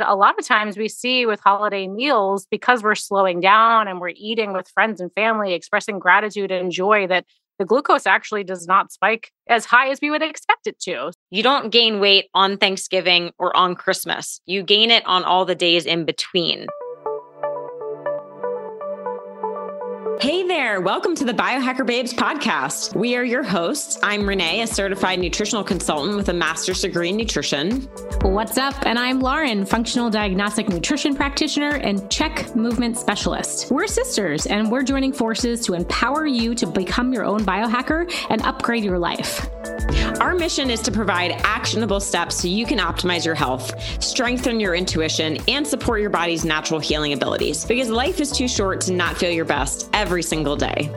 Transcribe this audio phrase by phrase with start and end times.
[0.00, 4.12] A lot of times we see with holiday meals, because we're slowing down and we're
[4.14, 7.24] eating with friends and family, expressing gratitude and joy, that
[7.58, 11.10] the glucose actually does not spike as high as we would expect it to.
[11.30, 15.56] You don't gain weight on Thanksgiving or on Christmas, you gain it on all the
[15.56, 16.68] days in between.
[20.20, 22.92] Hey there, welcome to the Biohacker Babes podcast.
[22.96, 24.00] We are your hosts.
[24.02, 27.82] I'm Renee, a certified nutritional consultant with a master's degree in nutrition.
[28.22, 28.74] What's up?
[28.84, 33.70] And I'm Lauren, functional diagnostic nutrition practitioner and CHEK movement specialist.
[33.70, 38.42] We're sisters and we're joining forces to empower you to become your own biohacker and
[38.42, 39.48] upgrade your life.
[40.16, 43.72] Our mission is to provide actionable steps so you can optimize your health,
[44.02, 48.80] strengthen your intuition, and support your body's natural healing abilities because life is too short
[48.82, 50.90] to not feel your best every single day.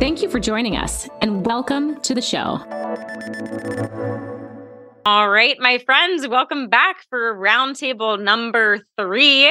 [0.00, 2.60] Thank you for joining us and welcome to the show.
[5.06, 9.50] All right, my friends, welcome back for roundtable number three.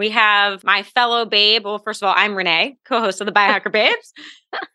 [0.00, 1.66] We have my fellow babe.
[1.66, 4.14] Well, first of all, I'm Renee, co host of the Biohacker Babes.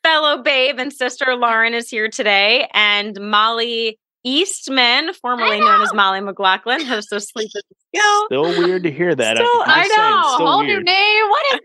[0.04, 6.22] fellow babe and sister Lauren is here today, and Molly Eastman, formerly known as Molly
[6.22, 8.26] McLaughlin, host of Sleep is a Skill.
[8.28, 9.38] Still weird to hear that.
[9.38, 10.46] Still, I, I know.
[10.46, 11.30] Whole new name.
[11.30, 11.60] What is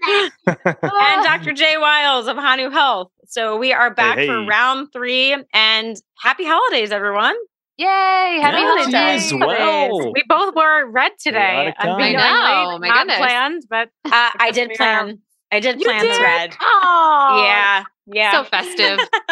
[0.47, 0.79] that?
[1.03, 1.53] and Dr.
[1.53, 3.13] Jay Wiles of Hanu Health.
[3.27, 4.27] So we are back hey.
[4.27, 7.37] for round three, and happy holidays, everyone.
[7.81, 8.39] Yay!
[8.43, 9.31] Happy Yeah, holidays.
[9.33, 10.13] you as well.
[10.13, 11.39] We both wore red today.
[11.39, 11.89] Chaotic time.
[11.89, 12.21] unbeknownstly.
[12.21, 13.17] I know, my Not goodness.
[13.19, 15.19] planned, but Uh, I did plan.
[15.51, 16.57] I did You plan the red.
[16.61, 18.33] oh, Yeah, yeah.
[18.33, 18.99] So festive.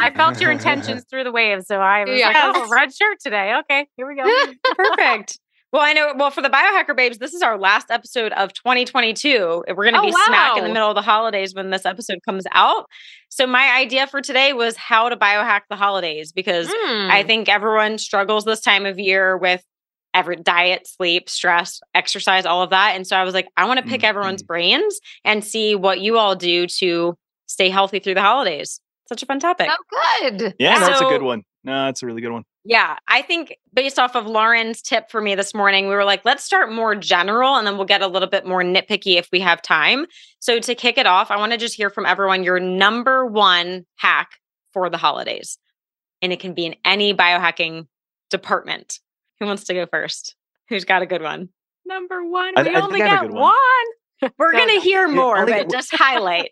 [0.00, 2.54] I felt your intentions through the waves, so I was like, Yes.
[2.56, 3.54] "Oh, red shirt today.
[3.60, 4.24] Okay, here we go."
[4.74, 5.38] Perfect.
[5.72, 6.12] Well, I know.
[6.16, 9.64] Well, for the Biohacker Babes, this is our last episode of 2022.
[9.68, 12.18] We're going to Oh, be smack in the middle of the holidays when this episode
[12.26, 12.86] comes out.
[13.28, 17.10] So, my idea for today was how to biohack the holidays because Mm.
[17.10, 19.62] I think everyone struggles this time of year with
[20.14, 22.94] every diet, sleep, stress, exercise, all of that.
[22.96, 24.46] And so I was like, I want to pick everyone's Mhm.
[24.46, 27.14] brains and see what you all do to
[27.46, 28.80] stay healthy through the holidays.
[29.08, 29.68] Such a fun topic.
[29.70, 30.54] Oh, good.
[30.58, 31.42] Yeah, no, that's a good one.
[31.64, 32.44] No, that's a really good one.
[32.68, 36.24] Yeah, I think based off of Lauren's tip for me this morning, we were like,
[36.24, 39.38] let's start more general and then we'll get a little bit more nitpicky if we
[39.40, 40.06] have time.
[40.40, 43.86] So, to kick it off, I want to just hear from everyone your number one
[43.96, 44.30] hack
[44.72, 45.58] for the holidays.
[46.22, 47.86] And it can be in any biohacking
[48.30, 48.98] department.
[49.38, 50.34] Who wants to go first?
[50.68, 51.50] Who's got a good one?
[51.84, 53.42] Number one, I- we I think only I have a got one.
[54.22, 54.30] one.
[54.38, 56.50] We're going to hear more, but just highlight.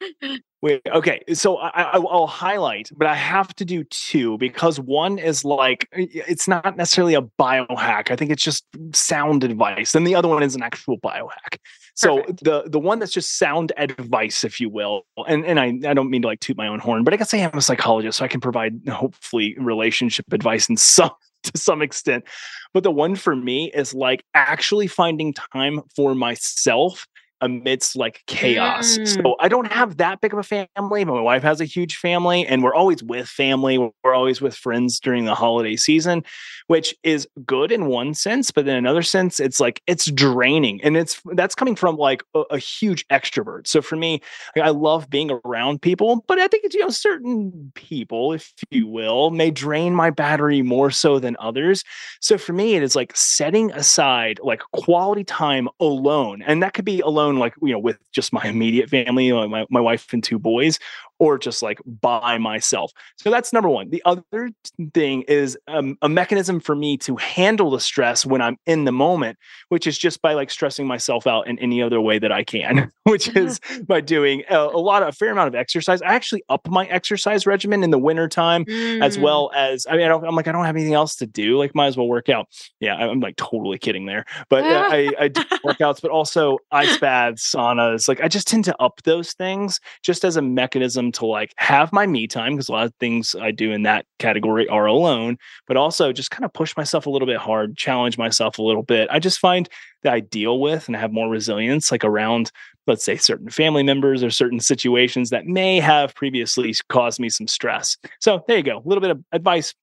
[0.64, 1.22] Wait, okay.
[1.34, 5.86] So I, I, I'll highlight, but I have to do two because one is like
[5.92, 8.10] it's not necessarily a biohack.
[8.10, 8.64] I think it's just
[8.94, 11.58] sound advice, and the other one is an actual biohack.
[11.94, 12.44] So Perfect.
[12.44, 16.08] the the one that's just sound advice, if you will, and and I I don't
[16.08, 18.24] mean to like toot my own horn, but I guess I am a psychologist, so
[18.24, 21.10] I can provide hopefully relationship advice in some
[21.42, 22.24] to some extent.
[22.72, 27.06] But the one for me is like actually finding time for myself
[27.44, 28.96] amidst like chaos.
[28.96, 29.22] Mm.
[29.22, 31.96] So I don't have that big of a family, but my wife has a huge
[31.96, 33.78] family and we're always with family.
[33.78, 36.24] We're always with friends during the holiday season,
[36.68, 40.82] which is good in one sense, but in another sense, it's like it's draining.
[40.82, 43.66] And it's that's coming from like a, a huge extrovert.
[43.66, 44.22] So for me,
[44.60, 48.86] I love being around people, but I think it's, you know, certain people, if you
[48.86, 51.84] will, may drain my battery more so than others.
[52.20, 56.42] So for me, it is like setting aside like quality time alone.
[56.46, 59.80] And that could be alone, like, you know, with just my immediate family, my, my
[59.80, 60.78] wife and two boys,
[61.18, 62.92] or just like by myself.
[63.16, 63.90] So that's number one.
[63.90, 64.50] The other
[64.92, 68.92] thing is um, a mechanism for me to handle the stress when I'm in the
[68.92, 69.38] moment,
[69.68, 72.90] which is just by like stressing myself out in any other way that I can,
[73.04, 76.02] which is by doing a, a lot of a fair amount of exercise.
[76.02, 78.64] I actually up my exercise regimen in the wintertime
[79.02, 79.22] as Mm.
[79.22, 81.56] well as I mean, I don't, I'm like, I don't have anything else to do.
[81.58, 82.48] Like, might as well work out.
[82.80, 86.98] Yeah, I'm like totally kidding there, but uh, I, I do workouts, but also ice
[86.98, 88.08] baths, saunas.
[88.08, 91.92] Like, I just tend to up those things just as a mechanism to like have
[91.92, 95.38] my me time because a lot of things I do in that category are alone,
[95.66, 98.82] but also just kind of push myself a little bit hard, challenge myself a little
[98.82, 99.08] bit.
[99.10, 99.68] I just find
[100.02, 102.50] that I deal with and have more resilience, like around
[102.86, 107.48] let's say certain family members or certain situations that may have previously caused me some
[107.48, 107.96] stress.
[108.20, 108.78] So there you go.
[108.78, 109.74] A little bit of advice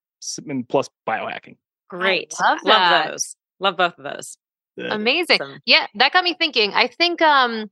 [0.48, 1.58] and plus biohacking.
[1.90, 2.34] Great.
[2.40, 3.12] love that.
[3.12, 3.36] those.
[3.60, 4.38] Love both of those.
[4.78, 5.42] The- Amazing.
[5.42, 5.60] Awesome.
[5.66, 6.72] Yeah, that got me thinking.
[6.74, 7.70] I think um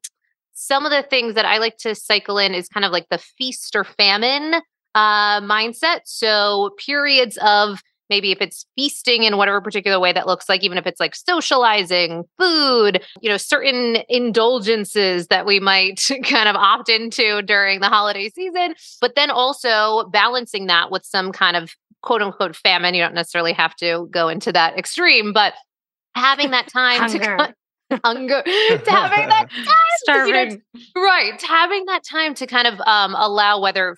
[0.53, 3.17] some of the things that I like to cycle in is kind of like the
[3.17, 4.55] feast or famine
[4.95, 6.01] uh mindset.
[6.05, 10.77] So periods of maybe if it's feasting in whatever particular way that looks like, even
[10.77, 16.89] if it's like socializing, food, you know, certain indulgences that we might kind of opt
[16.89, 22.21] into during the holiday season, but then also balancing that with some kind of quote
[22.21, 22.93] unquote famine.
[22.93, 25.53] You don't necessarily have to go into that extreme, but
[26.15, 27.53] having that time to
[28.03, 28.43] Hunger.
[28.45, 29.88] to having that time
[30.27, 30.57] you know,
[30.95, 33.95] right having that time to kind of um, allow whether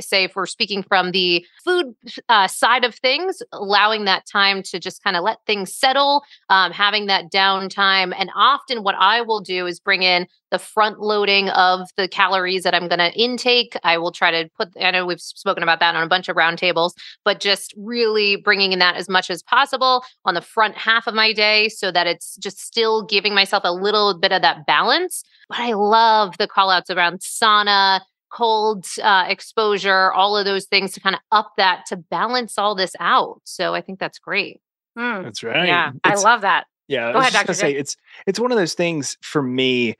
[0.00, 1.94] say if we're speaking from the food
[2.28, 6.72] uh, side of things allowing that time to just kind of let things settle um,
[6.72, 11.48] having that downtime and often what i will do is bring in the front loading
[11.50, 13.76] of the calories that i'm going to intake.
[13.82, 16.36] I will try to put i know we've spoken about that on a bunch of
[16.36, 16.92] roundtables
[17.24, 21.14] but just really bringing in that as much as possible on the front half of
[21.14, 25.24] my day so that it's just still giving myself a little bit of that balance
[25.48, 28.00] but i love the call outs around sauna
[28.34, 32.74] cold uh, exposure, all of those things to kind of up that to balance all
[32.74, 33.40] this out.
[33.44, 34.60] So I think that's great.
[34.98, 35.68] Mm, That's right.
[35.68, 36.64] Yeah, I love that.
[36.88, 37.46] Yeah, I Go was ahead, just Dr.
[37.46, 37.96] gonna say it's
[38.26, 39.94] it's one of those things for me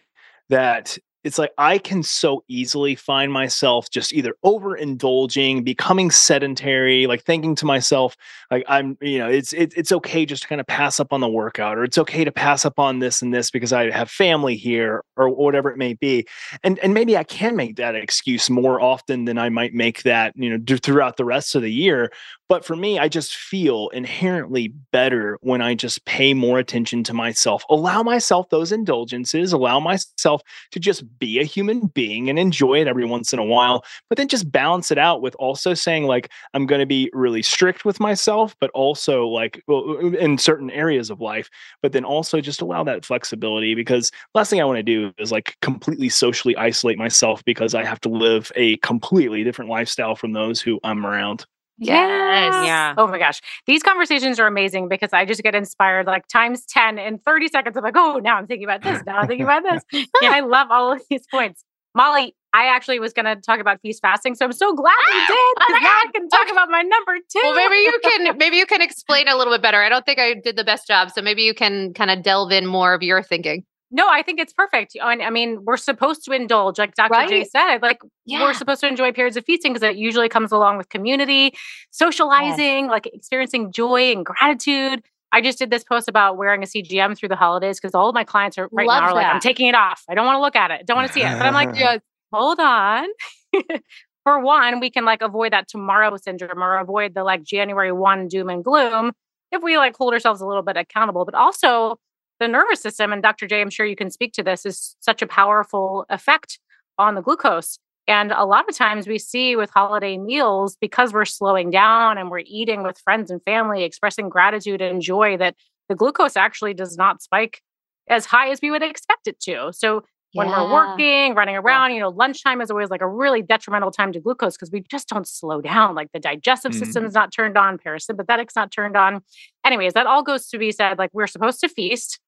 [0.49, 7.25] that it's like I can so easily find myself just either overindulging, becoming sedentary, like
[7.25, 8.15] thinking to myself,
[8.51, 11.21] like I'm, you know, it's it, it's okay just to kind of pass up on
[11.21, 14.11] the workout, or it's okay to pass up on this and this because I have
[14.11, 16.27] family here, or whatever it may be,
[16.63, 20.35] and and maybe I can make that excuse more often than I might make that,
[20.37, 22.13] you know, d- throughout the rest of the year.
[22.49, 27.15] But for me, I just feel inherently better when I just pay more attention to
[27.15, 30.43] myself, allow myself those indulgences, allow myself
[30.73, 34.19] to just be a human being and enjoy it every once in a while, but
[34.19, 37.85] then just balance it out with also saying, like, I'm going to be really strict
[37.85, 41.49] with myself, but also like well, uh, uh, in certain areas of life,
[41.83, 45.33] but then also just allow that flexibility because last thing I want to do is
[45.33, 50.33] like completely socially isolate myself because I have to live a completely different lifestyle from
[50.33, 51.47] those who I'm around.
[51.79, 52.67] Yes.
[52.67, 52.95] Yeah.
[52.97, 53.41] Oh my gosh.
[53.67, 57.77] These conversations are amazing because I just get inspired like times 10 in 30 seconds.
[57.77, 59.03] I'm like, oh, now I'm thinking about this.
[59.07, 59.83] Now I'm thinking about this.
[60.23, 61.65] yeah, I love all of these points.
[61.97, 64.35] Molly, I actually was going to talk about feast fasting.
[64.35, 65.15] So I'm so glad ah!
[65.15, 65.37] you did.
[65.37, 67.41] Oh my Because now I can talk about my number two.
[67.43, 69.81] Well, maybe you can maybe you can explain a little bit better.
[69.81, 72.53] I don't think I did the best job, so maybe you can kind of delve
[72.53, 73.65] in more of your thinking.
[73.91, 74.97] No, I think it's perfect.
[75.01, 77.27] And I mean, we're supposed to indulge, like Dr.
[77.29, 77.51] J Right?
[77.51, 78.43] said, like Yeah.
[78.43, 81.55] we're supposed to enjoy periods of feasting because it usually comes along with community,
[81.91, 85.03] socializing, like experiencing joy and gratitude.
[85.33, 88.15] I just did this post about wearing a CGM through the holidays because all of
[88.15, 90.03] my clients are right Love now are like, I'm taking it off.
[90.09, 90.87] I don't want to look at it.
[90.87, 91.39] Don't want to see it.
[91.39, 92.01] But I'm like, Yes.
[92.33, 93.07] hold on.
[94.25, 98.29] For one, we can like avoid that tomorrow syndrome or avoid the like January 1
[98.29, 99.13] doom and gloom
[99.53, 101.25] if we like hold ourselves a little bit accountable.
[101.27, 101.99] But also,
[102.41, 103.47] the nervous system, and Dr.
[103.47, 106.59] J, I'm sure you can speak to this, is such a powerful effect
[106.99, 107.79] on the glucose.
[108.07, 112.31] And a lot of times we see with holiday meals, because we're slowing down and
[112.31, 115.55] we're eating with friends and family, expressing gratitude and joy, that
[115.89, 117.63] the glucose actually does not spike
[118.09, 119.73] as high as we would expect it to.
[119.73, 120.05] So
[120.35, 124.13] when we're working, running around, you know, lunchtime is always like a really detrimental time
[124.13, 125.95] to glucose because we just don't slow down.
[125.95, 127.07] Like the digestive Mhm.
[127.07, 129.23] is not turned on, parasympathetic's not turned on.
[129.65, 130.99] Anyways, that all goes to be said.
[130.99, 132.19] Like we're supposed to feast,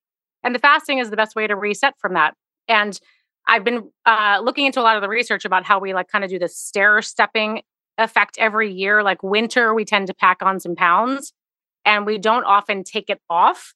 [0.47, 2.35] and the fasting is the best way to reset from that.
[2.69, 2.99] And
[3.49, 6.25] I've been uh, looking into a lot of the research about how we like kind
[6.25, 7.63] of do this stair stepping
[7.99, 9.03] effect every year.
[9.03, 11.33] Like winter, we tend to pack on some pounds,
[11.85, 13.75] and we don't often take it off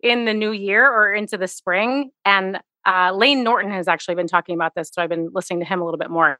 [0.00, 2.10] in the new year or into the spring.
[2.24, 5.66] And uh, Layne Norton has actually been talking about this, so I've been listening to
[5.66, 6.38] him a little bit more.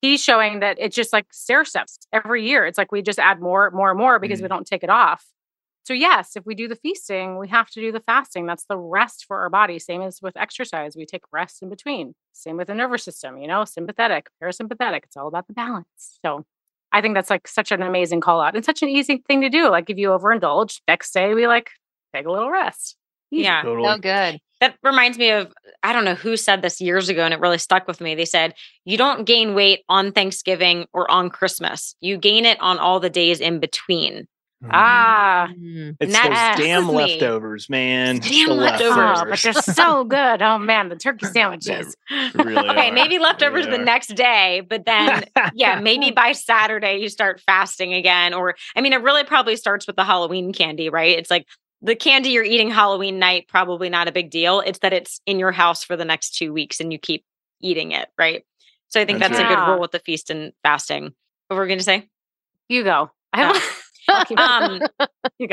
[0.00, 2.66] He's showing that it's just like stair steps every year.
[2.66, 5.24] It's like we just add more, more, and more because we don't take it off.
[5.84, 8.46] So yes, if we do the feasting, we have to do the fasting.
[8.46, 9.78] That's the rest for our body.
[9.78, 12.14] Same as with exercise, we take rest in between.
[12.32, 15.04] Same with the nervous system, you know, sympathetic, parasympathetic.
[15.04, 15.86] It's all about the balance.
[16.24, 16.44] So
[16.92, 19.48] I think that's like such an amazing call out and such an easy thing to
[19.48, 19.68] do.
[19.70, 21.70] Like if you overindulge, next day we like
[22.14, 22.96] take a little rest.
[23.32, 23.44] Easy.
[23.44, 23.62] Yeah.
[23.62, 23.88] Totally.
[23.88, 24.40] So good.
[24.60, 25.52] That reminds me of
[25.82, 28.14] I don't know who said this years ago and it really stuck with me.
[28.14, 28.54] They said,
[28.84, 31.96] "You don't gain weight on Thanksgiving or on Christmas.
[32.00, 34.28] You gain it on all the days in between."
[34.70, 35.96] Ah, Mm.
[36.00, 37.02] It's that those damn with me.
[37.12, 38.18] leftovers, man.
[38.18, 39.18] Damn The leftovers.
[39.20, 40.40] oh, but they're so good.
[40.42, 41.96] Oh man, the turkey sandwiches.
[42.34, 42.92] really okay, are.
[42.92, 43.86] maybe leftovers Really the are.
[43.86, 48.34] next day, but then yeah, maybe by Saturday you start fasting again.
[48.34, 51.18] Or I mean, it really probably starts with the Halloween candy, right?
[51.18, 51.46] It's like
[51.80, 54.60] the candy you're eating Halloween night, probably not a big deal.
[54.60, 57.24] It's that it's in your house for the next two weeks and you keep
[57.60, 58.44] eating it, right?
[58.88, 61.12] So I think That's that's, a good rule with the feast and fasting.
[61.48, 62.08] What were we going to say?
[62.68, 63.10] You go.
[63.32, 63.60] I Yeah.
[64.08, 64.80] Um.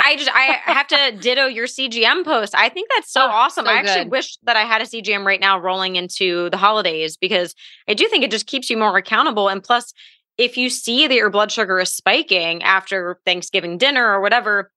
[0.04, 2.54] I just I have to ditto your CGM post.
[2.56, 3.66] I think that's so Oh, awesome.
[3.66, 4.12] so I actually good.
[4.12, 7.54] wish that I had a CGM right now rolling into the holidays because
[7.88, 9.50] I do think it just keeps you more accountable.
[9.50, 9.94] And plus,
[10.38, 14.72] if you see that your blood sugar is spiking after Thanksgiving dinner or whatever,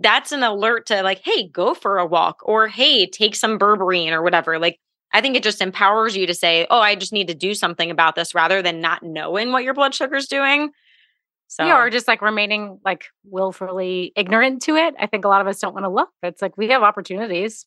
[0.00, 4.12] that's an alert to like, hey, go for a walk or hey, take some berberine
[4.12, 4.58] or whatever.
[4.58, 4.78] Like
[5.12, 7.90] I think it just empowers you to say, oh, I just need to do something
[7.90, 10.70] about this rather than not knowing what your blood sugar is doing.
[11.52, 14.94] So yeah, or just like remaining like willfully ignorant to it.
[14.98, 16.08] I think a lot of us don't want to look.
[16.22, 17.66] It's like we have opportunities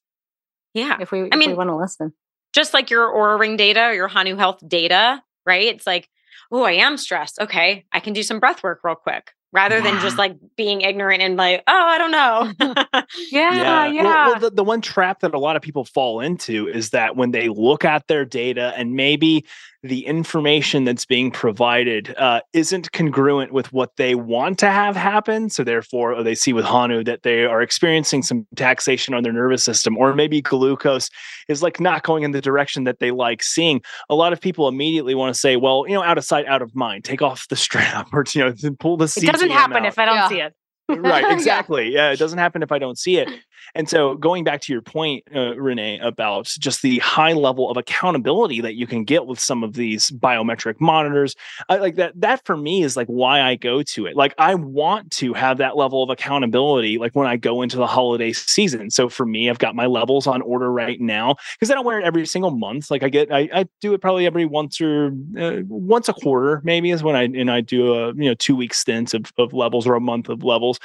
[0.75, 2.13] yeah, if we I if we mean, want to listen.
[2.53, 5.67] just like your Oura Ring data, your Hanu Health data, right?
[5.67, 6.09] It's like,
[6.51, 7.39] oh, I am stressed.
[7.39, 11.21] Okay, I can do some breath work real quick, rather than just like being ignorant
[11.21, 12.75] and like, oh, I don't know.
[13.31, 14.03] Yeah, yeah.
[14.03, 17.15] Well, well, the, the one trap that a lot of people fall into is that
[17.15, 19.45] when they look at their data and maybe
[19.87, 25.49] the information that's being provided uh, isn't congruent with what they want to have happen.
[25.49, 29.63] So, therefore, they see with Hanu that they are experiencing some taxation on their nervous
[29.63, 31.09] system, or maybe glucose
[31.47, 33.81] is like not going in the direction that they like seeing.
[34.09, 36.61] A lot of people immediately want to say, well, you know, out of sight, out
[36.61, 39.29] of mind, take off the strap or, you know, pull the seat.
[39.29, 40.27] it doesn't happen out if I don't Yeah.
[40.27, 40.53] see it.
[40.89, 42.11] right exactly yeah.
[42.11, 43.27] it doesn't happen if i don't see it
[43.75, 47.77] and so going back to your point uh, renee about just the high level of
[47.77, 51.35] accountability that you can get with some of these biometric monitors
[51.69, 54.15] I, like that that for me is like why i go to it.
[54.15, 57.87] Like i want to have that level of accountability like when i go into the
[57.87, 58.89] holiday season.
[58.89, 61.99] So for me i've got my levels on order right now because i don't wear
[61.99, 62.89] it every single month.
[62.89, 66.61] Like i get i, I do it probably every once or uh, once a quarter
[66.63, 69.53] maybe is when i and i do a you know two week stints of, of
[69.53, 70.79] levels or a month of levels.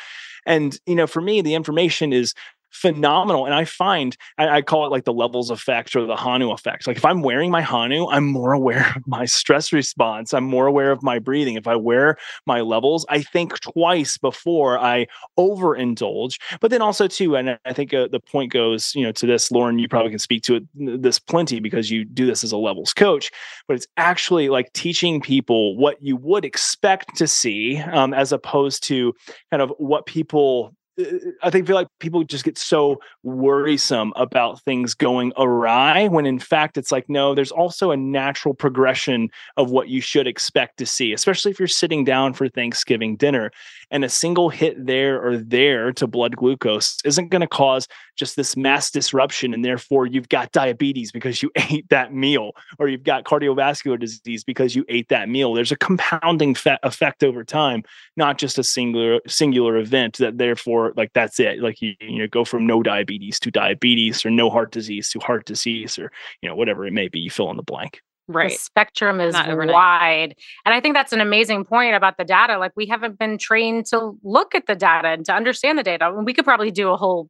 [0.46, 2.34] And you know for me the information is
[2.70, 3.46] phenomenal.
[3.46, 6.86] And i find I, I call it like the levels effect or the hanu effect.
[6.86, 10.32] Like if i'm wearing my hanu i'm more aware of my stress response.
[10.32, 11.54] I'm more aware of my breathing.
[11.54, 15.06] If i wear my levels i think twice before i
[15.38, 16.38] overindulge.
[16.60, 19.50] But then also too and i think uh, the point goes you know to this
[19.50, 22.56] lauren you probably can speak to it this plenty because you do this as a
[22.56, 23.30] levels coach
[23.66, 28.82] but it's actually like teaching people what you would expect to see um, as opposed
[28.82, 29.12] to
[29.50, 33.00] kind of what people Uh, uh, uh, I think feel like people just get so
[33.22, 38.54] worrisome about things going awry when in fact it's like no there's also a natural
[38.54, 43.16] progression of what you should expect to see especially if you're sitting down for Thanksgiving
[43.16, 43.50] dinner
[43.90, 47.86] and a single hit there or there to blood glucose isn't going to cause
[48.20, 52.86] just this mass disruption and therefore you've got diabetes because you ate that meal or
[52.86, 57.42] you've got cardiovascular disease because you ate that meal there's a compounding fe- effect over
[57.42, 57.82] time
[58.16, 62.28] not just a singular singular event that therefore like that's it like you, you know
[62.28, 66.12] go from no diabetes to diabetes or no heart disease to heart disease or
[66.42, 68.52] you know whatever it may be you fill in the blank right.
[68.52, 70.36] The spectrum is wide.
[70.64, 72.58] And I think that's an amazing point about the data.
[72.58, 76.06] Like we haven't been trained to look at the data and to understand the data.
[76.06, 77.28] And we could probably do a whole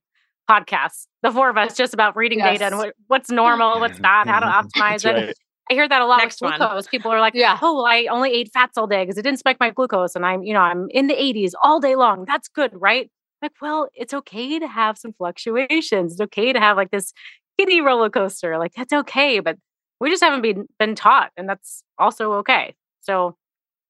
[0.51, 4.27] podcast, the four of us, just about reading data and what, what's normal, what's not,
[4.29, 5.15] how to optimize That's it.
[5.15, 5.35] right.
[5.71, 6.59] I hear that a lot Next with one.
[6.59, 6.89] glucose.
[6.89, 7.57] People are like, Yeah.
[7.63, 10.27] "Oh, well, I only ate fats all day because it didn't spike my glucose, and
[10.27, 12.25] I'm, you know, I'm in the 80s all day long.
[12.27, 13.09] That's good, right?"
[13.41, 16.13] Like, well, it's okay to have some fluctuations.
[16.13, 17.13] It's okay to have like this
[17.59, 18.59] kitty roller coaster.
[18.59, 19.57] Like that's okay, but
[20.01, 22.75] we just haven't been been taught, and that's also okay.
[23.03, 23.37] So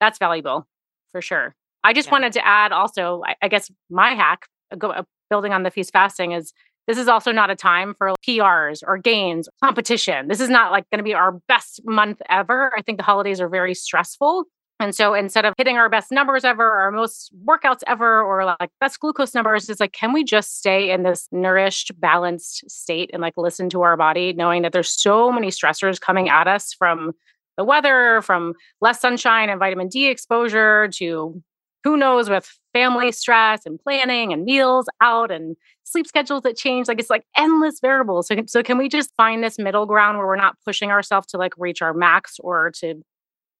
[0.01, 0.67] that's valuable
[1.13, 1.55] for sure.
[1.83, 2.13] I just Yeah.
[2.13, 4.47] wanted to add also, I, I guess my hack,
[4.79, 6.53] go, uh, building on the feast fasting, is
[6.87, 10.29] this is also not a time for PRs or gains, competition.
[10.29, 12.73] This is not like going to be our best month ever.
[12.77, 14.45] I think the holidays are very stressful.
[14.81, 18.71] And so instead of hitting our best numbers ever, our most workouts ever, or like
[18.81, 23.21] best glucose numbers, it's like, can we just stay in this nourished, balanced state and
[23.21, 27.13] like listen to our body, knowing that there's so many stressors coming at us from
[27.59, 31.43] the weather, from less sunshine and vitamin D exposure to
[31.83, 36.89] who knows with family stress and planning and meals out and sleep schedules that change.
[36.89, 38.29] Like it's like endless variables.
[38.29, 41.39] So, so can we just find this middle ground where we're not pushing ourselves to
[41.39, 43.03] like reach our max or to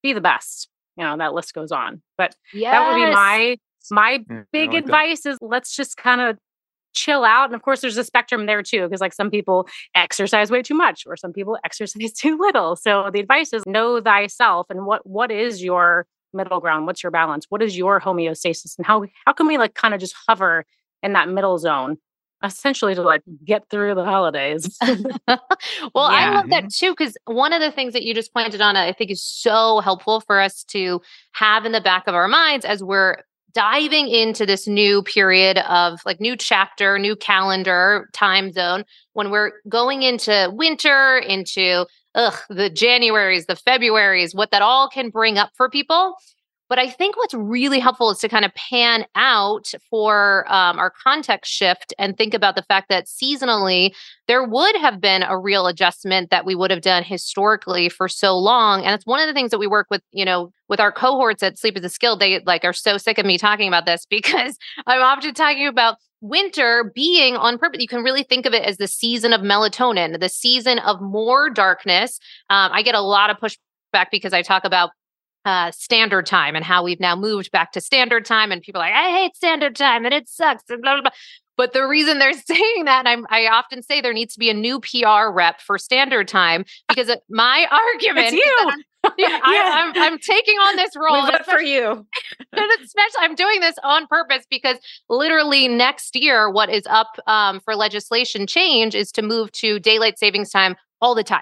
[0.03, 0.69] be the best?
[0.97, 2.01] You know, that list goes on.
[2.17, 2.35] But
[2.71, 3.57] that would be my
[3.89, 6.37] my Yeah, I big like advice is let's just kind of
[6.93, 7.45] chill out.
[7.45, 10.75] And of course, there's a spectrum there too, because like some people exercise way too
[10.75, 12.75] much, or some people exercise too little.
[12.75, 16.85] So the advice is know thyself and what what is your middle ground?
[16.85, 17.45] What's your balance?
[17.49, 18.77] What is your homeostasis?
[18.77, 20.65] And how how can we like kind of just hover
[21.03, 21.97] in that middle zone,
[22.43, 24.77] essentially to like get through the holidays?
[25.27, 25.39] well,
[25.95, 28.93] I love that too, because one of the things that you just pointed on, I
[28.93, 31.01] think is so helpful for us to
[31.33, 33.17] have in the back of our minds as we're
[33.53, 39.51] diving into this new period of like new chapter, new calendar, time zone, when we're
[39.67, 41.85] going into winter, into
[42.15, 46.15] ugh, the Januaries, the Februaries, what that all can bring up for people.
[46.71, 50.89] But I think what's really helpful is to kind of pan out for um, our
[50.89, 53.93] context shift and think about the fact that seasonally,
[54.29, 58.37] there would have been a real adjustment that we would have done historically for so
[58.37, 58.85] long.
[58.85, 61.43] And it's one of the things that we work with, you know, with our cohorts
[61.43, 62.15] at Sleep is a Skill.
[62.15, 65.97] They like are so sick of me talking about this because I'm often talking about
[66.21, 67.81] winter being on purpose.
[67.81, 71.49] You can really think of it as the season of melatonin, the season of more
[71.49, 72.17] darkness.
[72.49, 74.91] Um, I get a lot of pushback because I talk about
[75.45, 78.51] uh, standard time and how we've now moved back to standard time.
[78.51, 81.11] And people are like, I hate standard time and it sucks and blah, blah, blah.
[81.57, 84.53] But the reason they're saying that, I'm, I often say there needs to be a
[84.53, 87.67] new PR rep for standard time because my
[87.99, 88.71] argument you.
[89.03, 89.39] yeah, yeah.
[89.43, 91.23] I, am I'm, I'm taking on this role.
[91.23, 92.05] We vote for you.
[92.53, 94.77] especially, I'm doing this on purpose because
[95.09, 100.19] literally next year, what is up um, for legislation change is to move to daylight
[100.19, 101.41] savings time all the time.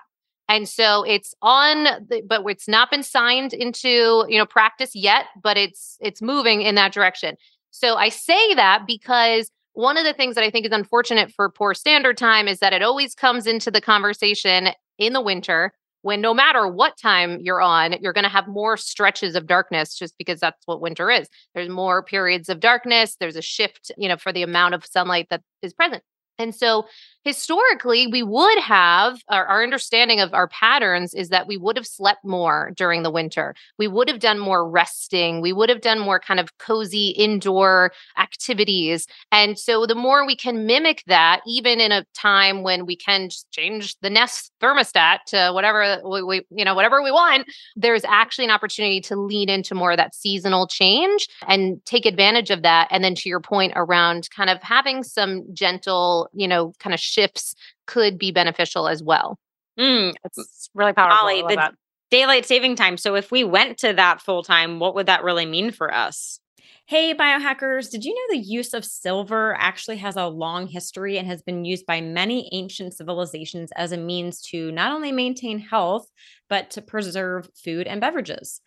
[0.50, 5.28] And so it's on, the, but it's not been signed into you know practice yet,
[5.42, 7.38] but it's it's moving in that direction.
[7.72, 11.50] So I say that because one of the things that I think is unfortunate for
[11.50, 16.22] poor standard time is that it always comes into the conversation in the winter when
[16.22, 20.18] no matter what time you're on, you're going to have more stretches of darkness just
[20.18, 21.28] because that's what winter is.
[21.54, 23.18] There's more periods of darkness.
[23.20, 26.04] There's a shift, you know, for the amount of sunlight that is present.
[26.38, 26.88] And so
[27.24, 31.86] historically, we would have our, our, understanding of our patterns is that we would have
[31.86, 33.54] slept more during the winter.
[33.78, 35.42] We would have done more resting.
[35.42, 39.06] We would have done more kind of cozy indoor activities.
[39.32, 43.30] And so the more we can mimic that, even in a time when we can
[43.52, 48.46] change the nest thermostat to whatever we, we you know, whatever we want, there's actually
[48.46, 52.88] an opportunity to lean into more of that seasonal change and take advantage of that.
[52.92, 57.00] And then to your point around kind of having some gentle, you know, kind of
[57.10, 57.56] shifts
[57.88, 59.40] could be beneficial as well.
[59.80, 61.18] Mm, it's really powerful.
[61.26, 61.74] Molly, the that.
[62.12, 62.98] daylight saving time.
[62.98, 66.40] So if we went to that full time, what would that really mean for us?
[66.86, 71.28] Hey, biohackers, did you know the use of silver actually has a long history and
[71.28, 76.08] has been used by many ancient civilizations as a means to not only maintain health,
[76.50, 78.62] but to preserve food and beverages?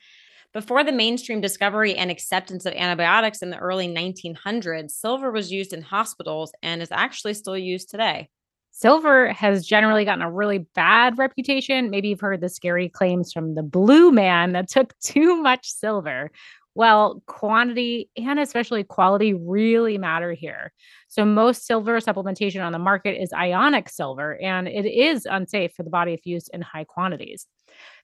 [0.52, 5.72] Before the mainstream discovery and acceptance of antibiotics in the early 1900s, silver was used
[5.72, 8.28] in hospitals and is actually still used today.
[8.70, 11.88] Silver has generally gotten a really bad reputation.
[11.88, 16.30] Maybe you've heard the scary claims from the blue man that took too much silver.
[16.74, 20.72] Well, quantity and especially quality really matter here.
[21.08, 25.82] So, most silver supplementation on the market is ionic silver, and it is unsafe for
[25.82, 27.46] the body if used in high quantities.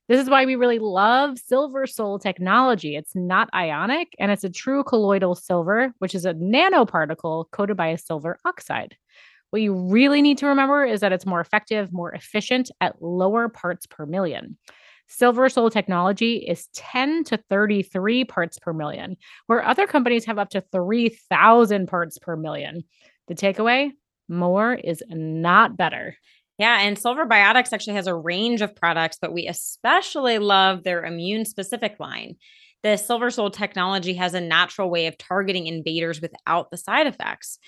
[0.09, 2.97] This is why we really love Silver Sol technology.
[2.97, 7.89] It's not ionic and it's a true colloidal silver, which is a nanoparticle coated by
[7.89, 8.97] a silver oxide.
[9.51, 13.51] What you really need to remember is that it's more effective, more efficient at lower
[13.51, 14.57] parts per million.
[15.09, 19.17] Silver Sol technology is 10 to 33 parts per million,
[19.47, 22.83] where other companies have up to 3,000 parts per million.
[23.27, 23.93] The takeaway
[24.29, 26.17] more is not better.
[26.59, 31.05] Yeah, and Silver Biotics actually has a range of products, but we especially love their
[31.05, 32.37] immune specific line.
[32.83, 37.59] The Silver Sol technology has a natural way of targeting invaders without the side effects.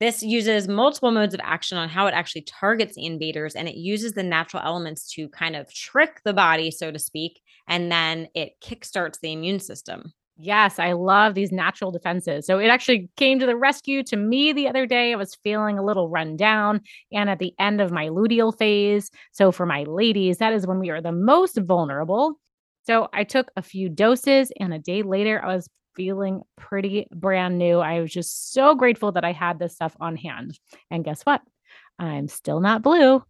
[0.00, 4.12] This uses multiple modes of action on how it actually targets invaders, and it uses
[4.12, 8.60] the natural elements to kind of trick the body, so to speak, and then it
[8.62, 10.12] kickstarts the immune system.
[10.40, 12.46] Yes, I love these natural defenses.
[12.46, 15.12] So it actually came to the rescue to me the other day.
[15.12, 19.10] I was feeling a little run down and at the end of my luteal phase.
[19.32, 22.38] So for my ladies, that is when we are the most vulnerable.
[22.86, 27.58] So I took a few doses and a day later, I was feeling pretty brand
[27.58, 27.80] new.
[27.80, 30.56] I was just so grateful that I had this stuff on hand.
[30.88, 31.42] And guess what?
[31.98, 33.24] I'm still not blue.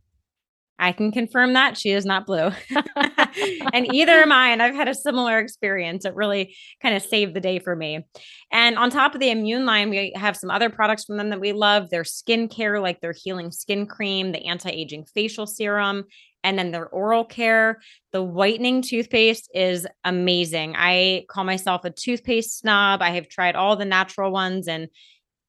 [0.79, 2.51] I can confirm that she is not blue.
[3.73, 4.49] and either am I.
[4.49, 6.05] And I've had a similar experience.
[6.05, 8.07] It really kind of saved the day for me.
[8.53, 11.41] And on top of the immune line, we have some other products from them that
[11.41, 11.91] we love.
[11.91, 16.05] Their skincare, like their healing skin cream, the anti aging facial serum,
[16.45, 17.81] and then their oral care.
[18.13, 20.75] The whitening toothpaste is amazing.
[20.77, 23.03] I call myself a toothpaste snob.
[23.03, 24.89] I have tried all the natural ones and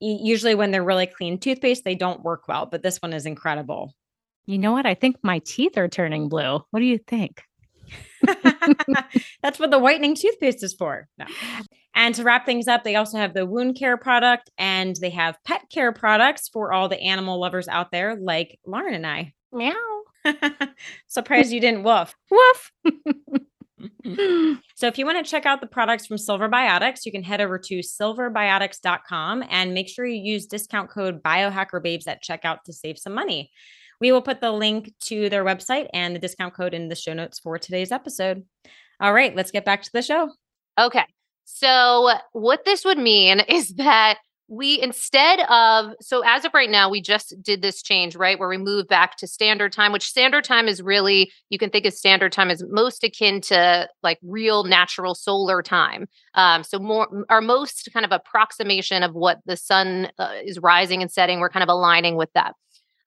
[0.01, 3.93] usually when they're really clean toothpaste they don't work well but this one is incredible
[4.49, 4.87] you know what?
[4.87, 6.59] I think my teeth are turning blue.
[6.71, 7.43] What do you think?
[9.43, 11.07] That's what the whitening toothpaste is for.
[11.19, 11.27] No.
[11.93, 15.37] And to wrap things up, they also have the wound care product and they have
[15.45, 19.33] pet care products for all the animal lovers out there, like Lauren and I.
[19.51, 19.75] Meow.
[21.07, 22.15] Surprised you didn't woof.
[22.31, 22.71] Woof.
[24.75, 27.39] so if you want to check out the products from Silver Biotics, you can head
[27.39, 32.97] over to silverbiotics.com and make sure you use discount code biohackerbabes at checkout to save
[32.97, 33.51] some money.
[34.01, 37.13] We will put the link to their website and the discount code in the show
[37.13, 38.43] notes for today's episode.
[38.99, 40.31] All right, let's get back to the show.
[40.79, 41.05] Okay.
[41.45, 44.17] So, what this would mean is that
[44.49, 48.49] we instead of so as of right now we just did this change right where
[48.49, 51.93] we move back to standard time which standard time is really you can think of
[51.93, 57.41] standard time as most akin to like real natural solar time um, so more our
[57.41, 61.63] most kind of approximation of what the sun uh, is rising and setting we're kind
[61.63, 62.55] of aligning with that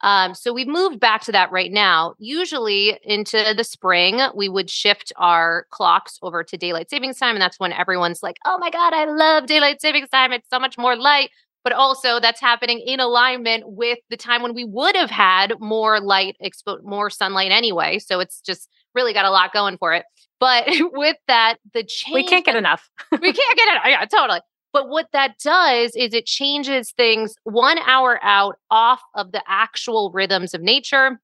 [0.02, 2.14] Um, so we've moved back to that right now.
[2.18, 7.36] Usually into the spring, we would shift our clocks over to daylight savings time.
[7.36, 10.32] And that's when everyone's like, oh my God, I love daylight savings time.
[10.32, 11.30] It's so much more light.
[11.64, 16.00] But also, that's happening in alignment with the time when we would have had more
[16.00, 18.00] light, expo- more sunlight anyway.
[18.00, 20.04] So it's just really got a lot going for it.
[20.40, 22.14] But with that, the change.
[22.14, 22.90] We can't get enough.
[23.12, 23.80] we can't get it.
[23.86, 24.40] Yeah, totally.
[24.72, 30.10] But what that does is it changes things one hour out off of the actual
[30.12, 31.20] rhythms of nature.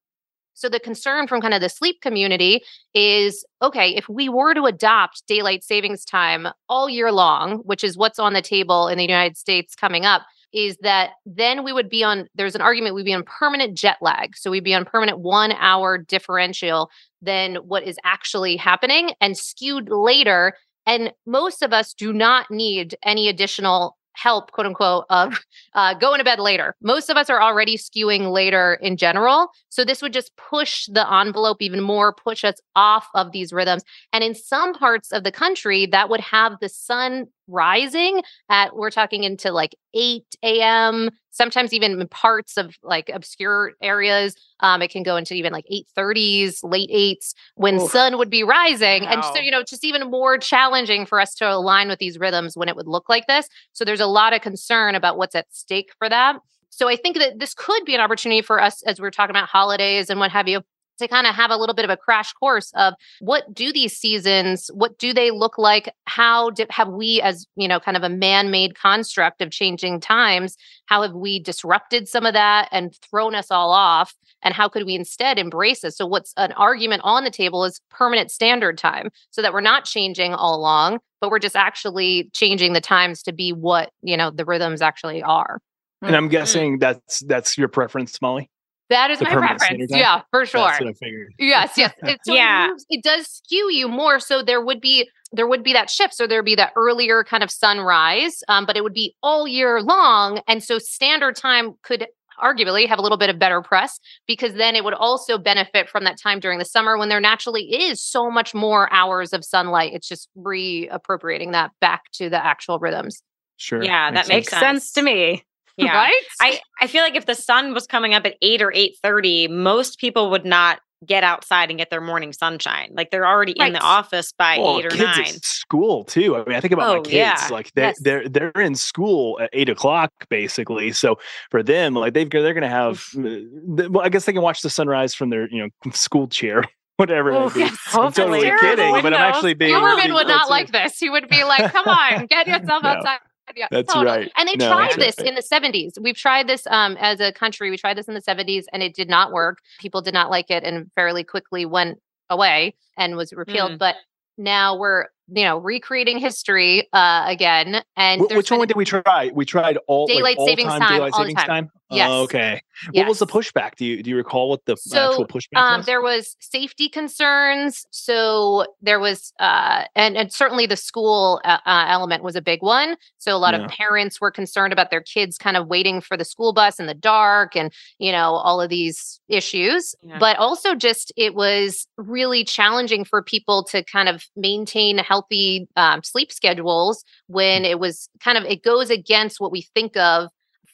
[0.55, 4.65] So the concern from kind of the sleep community is okay, if we were to
[4.65, 9.05] adopt daylight savings time all year long, which is what's on the table in the
[9.05, 13.05] United States coming up, is that then we would be on there's an argument we'd
[13.05, 14.37] be on permanent jet lag.
[14.37, 16.91] So we'd be on permanent 1 hour differential
[17.23, 20.55] than what is actually happening and skewed later
[20.89, 25.39] and most of us do not need any additional help, quote unquote, of
[25.75, 26.75] uh, going to bed later.
[26.83, 29.49] Most of us are already skewing later in general.
[29.69, 33.85] So this would just push the envelope even more, push us off of these rhythms.
[34.13, 38.91] And in some parts of the country, that would have the sun rising at, we're
[38.91, 44.35] talking into like 8 a.m., sometimes even in parts of like obscure areas.
[44.61, 47.91] Um, it can go into even like 8:30s, late eights when Oof.
[47.91, 49.05] sun would be rising.
[49.05, 49.11] Wow.
[49.11, 52.57] And so, you know, just even more challenging for us to align with these rhythms
[52.57, 53.49] when it would look like this.
[53.73, 56.37] So there's a lot of concern about what's at stake for that.
[56.71, 59.49] So I think that this could be an opportunity for us as we're talking about
[59.49, 60.63] holidays and what have you
[60.99, 63.97] to kind of have a little bit of a crash course of what do these
[63.97, 65.93] seasons what do they look like?
[66.07, 70.57] How did, have we as you know kind of a man-made construct of changing times
[70.87, 74.15] how have we disrupted some of that and thrown us all off?
[74.41, 75.95] And how could we instead embrace it?
[75.95, 79.85] So what's an argument on the table is permanent standard time so that we're not
[79.85, 84.31] changing all along but we're just actually changing the times to be what you know
[84.31, 85.61] the rhythms actually are.
[86.03, 86.31] And i'm mm-hmm.
[86.31, 88.51] guessing that's that's your preference molly
[88.91, 89.91] that is my preference.
[89.91, 90.67] Yeah, for sure.
[90.67, 91.35] That's what I figured.
[91.39, 91.93] Yes, yes.
[92.03, 94.19] It, so yeah, it, moves, it, does skew you more.
[94.21, 96.15] So there would be there would be that shift.
[96.15, 99.83] So there'd be that earlier kind of sunrise, um, but it would be all year
[99.83, 100.41] long.
[100.49, 102.07] And so standard time could
[102.43, 106.05] arguably have a little bit of better press because then it would also benefit from
[106.05, 109.93] that time during the summer when there naturally is so much more hours of sunlight.
[109.93, 113.23] It's just reappropriating that back to the actual rhythms.
[113.57, 113.83] Sure.
[113.83, 114.61] Yeah, that makes sense.
[114.61, 115.45] sense to me.
[115.89, 115.95] Yeah.
[115.97, 116.23] Right?
[116.41, 120.01] I, I feel like if the sun was coming up at 8 or 8:30, most
[120.01, 122.91] people would not get outside and get their morning sunshine.
[122.95, 123.69] Like they're already right.
[123.69, 125.27] in the office by well, 8 or 9.
[125.43, 126.35] school too.
[126.35, 127.15] I mean, I think about oh, my kids.
[127.15, 127.49] Yeah.
[127.51, 128.01] Like they yes.
[128.01, 130.91] they're they're in school at eight o'clock basically.
[130.93, 131.19] So
[131.51, 134.71] for them, like they've they're gonna have uh, well, I guess they can watch the
[134.71, 136.65] sunrise from their, you know, school chair
[136.97, 137.33] whatever.
[137.33, 139.73] Oh, yes, I'm totally kidding, but I'm actually being.
[139.73, 140.99] Huberman would not like this.
[140.99, 143.21] He would be like, "Come on, get yourself outside."
[143.57, 144.17] Yeah, that's totally.
[144.17, 144.33] right.
[144.37, 145.29] And they no, tried this right.
[145.29, 146.01] in the 70s.
[146.01, 147.71] We've tried this um, as a country.
[147.71, 149.59] We tried this in the 70s and it did not work.
[149.81, 151.99] People did not like it and fairly quickly went
[152.31, 153.73] away and was repealed.
[153.73, 153.79] Mm.
[153.79, 153.97] But
[154.39, 159.45] now we're you know recreating history uh again and which one did we try we
[159.45, 161.71] tried all daylight like, savings time, time daylight savings time, time?
[161.91, 162.09] Yes.
[162.11, 162.61] Oh, okay
[162.93, 163.03] yes.
[163.03, 165.79] what was the pushback do you do you recall what the so, actual pushback um,
[165.79, 165.87] was?
[165.87, 171.87] there was safety concerns so there was uh and, and certainly the school uh, uh,
[171.89, 173.65] element was a big one so a lot yeah.
[173.65, 176.87] of parents were concerned about their kids kind of waiting for the school bus in
[176.87, 180.19] the dark and you know all of these issues yeah.
[180.19, 186.03] but also just it was really challenging for people to kind of maintain healthy um,
[186.03, 187.71] sleep schedules when mm.
[187.71, 190.29] it was kind of it goes against what we think of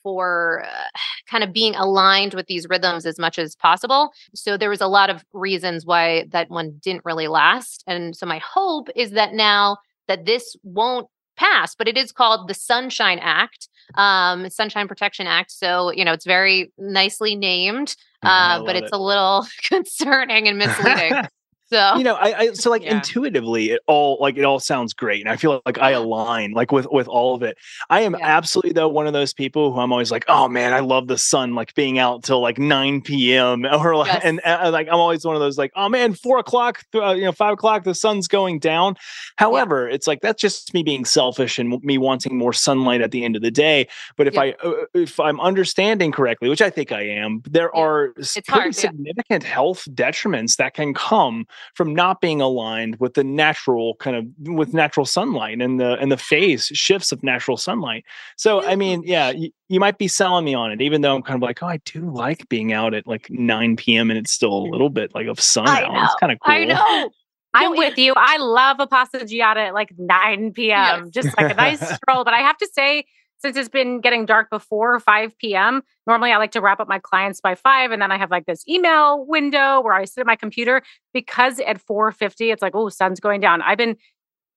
[0.04, 4.12] for uh, kind of being aligned with these rhythms as much as possible.
[4.34, 7.82] So there was a lot of reasons why that one didn't really last.
[7.88, 12.46] And so my hope is that now that this won't pass, but it is called
[12.46, 15.50] the Sunshine Act, um, Sunshine Protection Act.
[15.50, 18.96] So, you know, it's very nicely named, uh, but it's it.
[18.96, 21.12] a little concerning and misleading.
[21.66, 22.96] So you know, I, I so like yeah.
[22.96, 26.72] intuitively, it all like it all sounds great, and I feel like I align like
[26.72, 27.56] with with all of it.
[27.90, 28.26] I am yeah.
[28.26, 31.18] absolutely though one of those people who I'm always like, oh man, I love the
[31.18, 33.64] sun like being out till like 9 p.m.
[33.72, 34.22] or like, yes.
[34.24, 37.24] and uh, like I'm always one of those like, oh man, four o'clock, uh, you
[37.24, 38.96] know, five o'clock, the sun's going down.
[39.36, 39.94] However, yeah.
[39.94, 43.36] it's like that's just me being selfish and me wanting more sunlight at the end
[43.36, 43.88] of the day.
[44.16, 48.12] But if I uh, if I'm understanding correctly, which I think I am, there are
[48.16, 53.24] it's pretty hard, significant health detriments that can come from not being aligned with the
[53.24, 58.04] natural kind of with natural sunlight and the and the phase shifts of natural sunlight.
[58.36, 61.22] So I mean, yeah, you, you might be selling me on it, even though I'm
[61.22, 64.10] kind of like, oh, I do like being out at like 9 p.m.
[64.10, 64.70] and it's still a mm.
[64.70, 65.92] little bit like of sun I out.
[65.92, 66.54] Know, it's kind of cool.
[66.54, 67.10] I know.
[67.54, 68.14] I'm with you.
[68.16, 71.04] I love a passeggiata at like 9 p.m.
[71.04, 71.10] Yes.
[71.10, 72.24] Just like a nice stroll.
[72.24, 73.04] But I have to say,
[73.44, 76.98] since it's been getting dark before 5 p.m., normally I like to wrap up my
[76.98, 80.26] clients by 5 and then I have like this email window where I sit at
[80.26, 80.80] my computer
[81.12, 83.96] because at 4:50 it's like, "Oh, sun's going down." I've been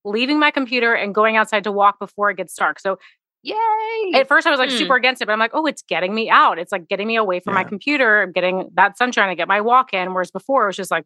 [0.05, 2.79] leaving my computer and going outside to walk before it gets dark.
[2.79, 2.97] So
[3.43, 4.11] Yay.
[4.13, 4.77] at first I was like Hmm.
[4.77, 6.57] super against it, but I'm like, oh, it's getting me out.
[6.57, 9.59] It's like getting me away from my computer, I'm getting that sunshine, I get my
[9.59, 10.13] walk in.
[10.13, 11.03] Whereas before it was just like,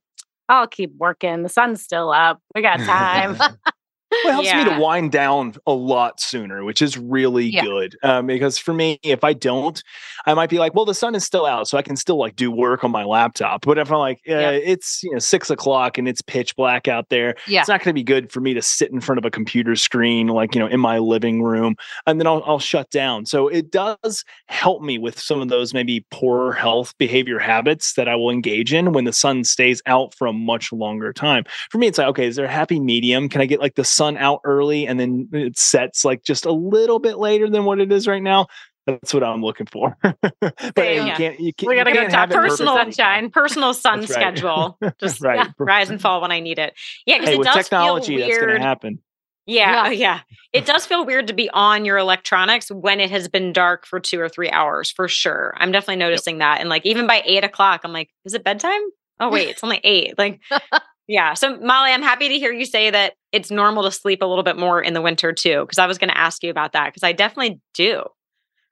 [0.49, 1.41] I'll keep working.
[1.41, 2.39] The sun's still up.
[2.53, 3.37] We got time.
[4.11, 7.63] Well, it helps me to wind down a lot sooner, which is really Yeah.
[7.63, 7.97] good.
[8.03, 9.81] Um, because for me, if I don't,
[10.25, 12.35] I might be like, well, the sun is still out, so I can still like
[12.35, 13.65] do work on my laptop.
[13.65, 14.49] But if I'm like, uh, Yeah.
[14.51, 17.61] it's you know six o'clock and it's pitch black out there, Yeah.
[17.61, 19.75] it's not going to be good for me to sit in front of a computer
[19.75, 23.25] screen, like you know, in my living room, and then I'll, I'll shut down.
[23.25, 28.07] So it does help me with some of those maybe poor health behavior habits that
[28.07, 31.77] I will engage in when the sun stays out for a much longer time for
[31.77, 33.29] me, it's like, okay, is there a happy medium?
[33.29, 36.51] Can I get like the sun out early and then it sets like just a
[36.51, 38.47] little bit later than what it is right now?
[38.87, 39.95] That's what I'm looking for.
[40.01, 41.07] but hey, Same.
[41.07, 43.29] you can't, you can't, we gotta go can't talk have it personal sunshine.
[43.29, 44.09] Personal sun right.
[44.09, 44.79] schedule.
[44.99, 45.35] Just Right.
[45.37, 46.73] yeah, rise and fall when I need it.
[47.05, 48.99] Yeah, because Hey, it with does technology, feel that's gonna happen.
[49.45, 49.83] Yeah, Yeah.
[49.83, 50.19] uh, yeah.
[50.51, 53.99] It does feel weird to be on your electronics when it has been dark for
[53.99, 55.53] two or three hours, for sure.
[55.57, 56.59] I'm definitely noticing that.
[56.59, 58.81] And like even by eight o'clock, I'm like, is it bedtime?
[59.19, 60.17] Oh wait, it's only eight.
[60.17, 60.39] Like,
[61.07, 61.33] yeah.
[61.33, 64.43] So Molly, I'm happy to hear you say that it's normal to sleep a little
[64.43, 66.87] bit more in the winter too, because I was going to ask you about that
[66.87, 68.03] because I definitely do.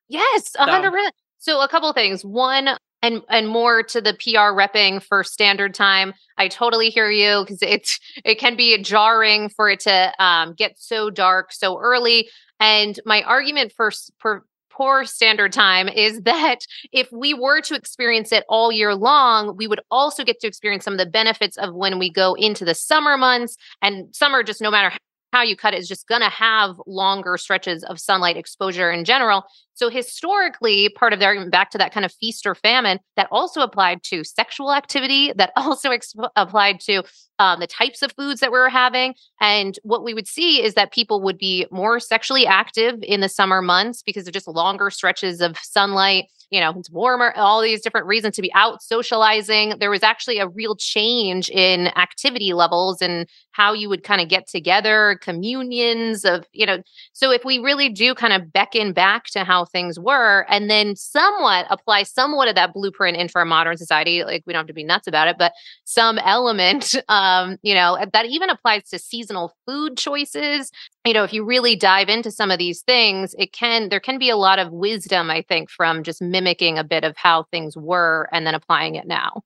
[0.08, 1.14] Yes, a hundred percent.
[1.38, 2.24] So a couple of things.
[2.26, 2.70] One,
[3.02, 6.14] and and more to the PR repping for standard time.
[6.38, 10.78] I totally hear you because it's it can be jarring for it to um, get
[10.78, 12.30] so dark so early.
[12.60, 14.46] And my argument for for
[14.80, 16.60] poor standard time is that
[16.94, 20.86] if we were to experience it all year long, we would also get to experience
[20.86, 23.58] some of the benefits of when we go into the summer months.
[23.82, 24.96] And summer, just no matter
[25.32, 29.06] how you cut it, is just going to have longer stretches of sunlight exposure in
[29.06, 29.44] general.
[29.74, 33.30] So historically, part of the argument back to that kind of feast or famine that
[33.32, 37.04] also applied to sexual activity, that also ex- applied to
[37.40, 39.16] um, the types of foods that we were having.
[39.40, 43.30] And what we would see is that people would be more sexually active in the
[43.30, 46.26] summer months because of just longer stretches of sunlight.
[46.52, 49.76] You know, it's warmer, all these different reasons to be out socializing.
[49.80, 54.30] There was actually a real change in activity levels and how you would kind of
[54.30, 59.26] get together, communions of, you know, so if we really do kind of beckon back
[59.26, 63.76] to how things were and then somewhat apply somewhat of that blueprint into our modern
[63.76, 65.52] society, like we don't have to be nuts about it, but
[65.84, 70.72] some element, um, you know, that even applies to seasonal food choices.
[71.04, 74.20] You know, if you really dive into some of these things, it can, there can
[74.20, 77.76] be a lot of wisdom, I think, from just mimicking a bit of how things
[77.76, 79.44] were and then applying it now.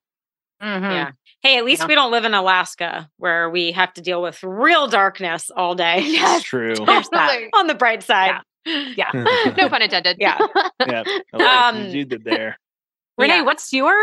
[0.64, 0.82] Mhm.
[0.92, 1.12] Yeah.
[1.42, 1.88] Hey, at least Yeah.
[1.88, 5.98] we don't live in Alaska where we have to deal with real darkness all day.
[6.04, 6.76] It's true.
[6.76, 8.40] There's that on the bright side.
[8.66, 9.12] Yeah.
[9.58, 10.18] no pun intended.
[10.20, 10.38] Yeah.
[10.80, 11.04] yeah.
[11.34, 12.58] Like Um, you did there.
[13.18, 13.42] Renee, Yeah.
[13.42, 13.94] what's your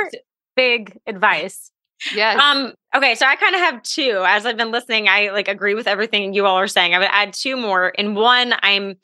[0.55, 1.71] big advice?
[2.15, 2.39] yes.
[2.41, 4.23] Um, okay, so I kind of have two.
[4.27, 6.95] As I've been listening, I like agree with everything you all are saying.
[6.95, 7.89] I would add two more.
[7.89, 8.97] In one, I'm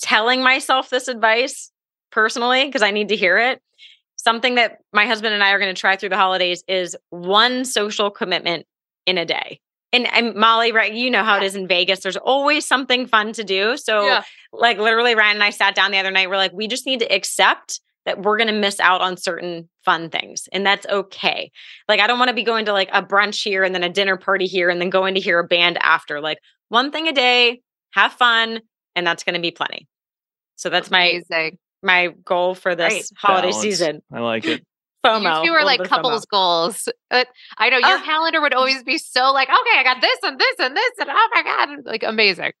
[0.00, 1.70] telling myself this advice
[2.10, 3.60] personally because I need to hear it.
[4.28, 7.64] Something that my husband and I are going to try through the holidays is one
[7.64, 8.66] social commitment
[9.06, 9.58] in a day.
[9.90, 10.92] And, and Molly, right?
[10.92, 12.00] You know how it is in Vegas.
[12.00, 13.78] There's always something fun to do.
[13.78, 14.22] So, Yeah.
[14.52, 16.28] like, literally, Ryan and I sat down the other night.
[16.28, 19.66] We're like, we just need to accept that we're going to miss out on certain
[19.82, 21.50] fun things, and that's okay.
[21.88, 23.88] Like, I don't want to be going to like a brunch here and then a
[23.88, 26.20] dinner party here and then going to hear a band after.
[26.20, 26.38] Like,
[26.68, 27.62] one thing a day,
[27.92, 28.60] have fun,
[28.94, 29.86] and that's going to be plenty.
[30.56, 31.24] So that's Amazing.
[31.30, 31.50] my
[32.24, 33.04] goal for this Great.
[33.16, 33.62] holiday Balance.
[33.62, 34.02] season.
[34.12, 34.64] I like it.
[35.04, 35.44] FOMO.
[35.44, 35.90] You two are like of FOMO.
[35.90, 36.88] couples goals.
[37.10, 37.24] Uh,
[37.56, 40.54] I know your calendar would always be so like, okay, I got this and this
[40.58, 42.52] and this and oh my god, like amazing.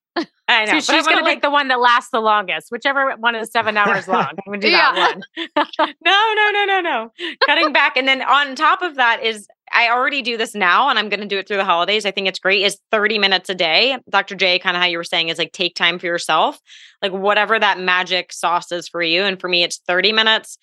[0.48, 0.80] I know.
[0.80, 3.14] So but I she's going to like take the one that lasts the longest, whichever
[3.16, 4.26] one is seven hours long.
[4.26, 5.22] I'm going to do that one.
[6.04, 7.12] no, no, no, no, no.
[7.46, 7.96] Cutting back.
[7.96, 11.20] And then on top of that is I already do this now and I'm going
[11.20, 12.06] to do it through the holidays.
[12.06, 13.98] I think it's great is 30 minutes a day.
[14.08, 14.34] Dr.
[14.34, 16.58] J, kind of how you were saying is like take time for yourself,
[17.02, 19.22] like whatever that magic sauce is for you.
[19.22, 20.58] And for me, it's 30 minutes.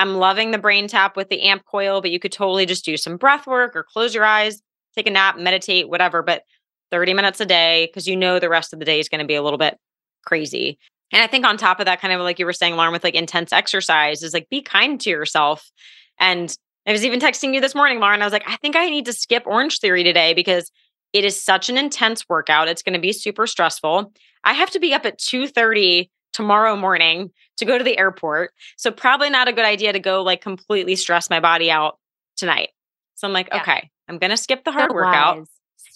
[0.00, 3.46] I'm loving the BrainTap with the AmpCoil, but you could totally just do some breath
[3.46, 4.62] work or close your eyes,
[4.96, 6.22] take a nap, meditate, whatever.
[6.22, 6.42] But
[6.90, 9.26] 30 minutes a day, because you know the rest of the day is going to
[9.26, 9.76] be a little bit
[10.24, 10.78] crazy.
[11.12, 13.04] And I think on top of that, kind of like you were saying, Lauren, with
[13.04, 15.70] like intense exercise, is like be kind to yourself.
[16.18, 18.22] And I was even texting you this morning, Lauren.
[18.22, 20.70] I was like, I think I need to skip Orangetheory today because
[21.12, 22.68] it is such an intense workout.
[22.68, 24.14] It's going to be super stressful.
[24.44, 28.52] I have to be up at 2:30 tomorrow morning to go to the airport.
[28.76, 31.98] So probably not a good idea to go like completely stress my body out
[32.36, 32.70] tonight.
[33.16, 33.60] So I'm like, Yeah.
[33.62, 35.46] okay, I'm going to skip the hard Good workout.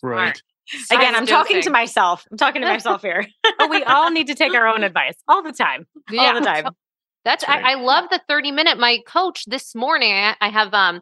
[0.02, 0.40] Right.
[0.90, 2.26] Again, I'm talking to myself.
[2.30, 3.26] I'm talking to myself here
[3.58, 5.86] But we all need to take our own advice all the time.
[6.18, 6.68] all the time.
[7.24, 7.64] That's Right.
[7.64, 8.78] I, I love the 30 minute.
[8.78, 11.00] My coach this morning, I, I have um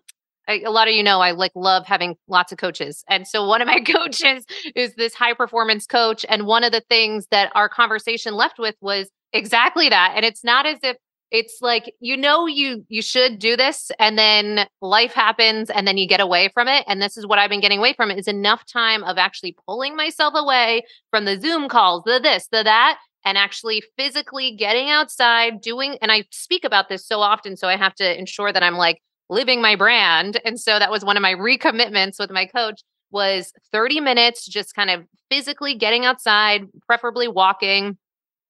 [0.49, 3.05] I, a lot of you know I like love having lots of coaches.
[3.09, 6.25] And so one of my coaches is this high performance coach.
[6.29, 10.13] And one of the things that our conversation left with was exactly that.
[10.17, 10.97] And it's not as if
[11.33, 15.97] it's like you know you you should do this and then life happens and then
[15.97, 18.19] you get away from it and this is what i've been getting away from it
[18.19, 22.63] is enough time of actually pulling myself away from the zoom calls the this the
[22.63, 27.67] that and actually physically getting outside doing and i speak about this so often so
[27.67, 29.01] i have to ensure that i'm like
[29.33, 33.53] living my brand and so that was one of my recommitments with my coach was
[33.73, 37.97] 30 minutes just kind of physically getting outside preferably walking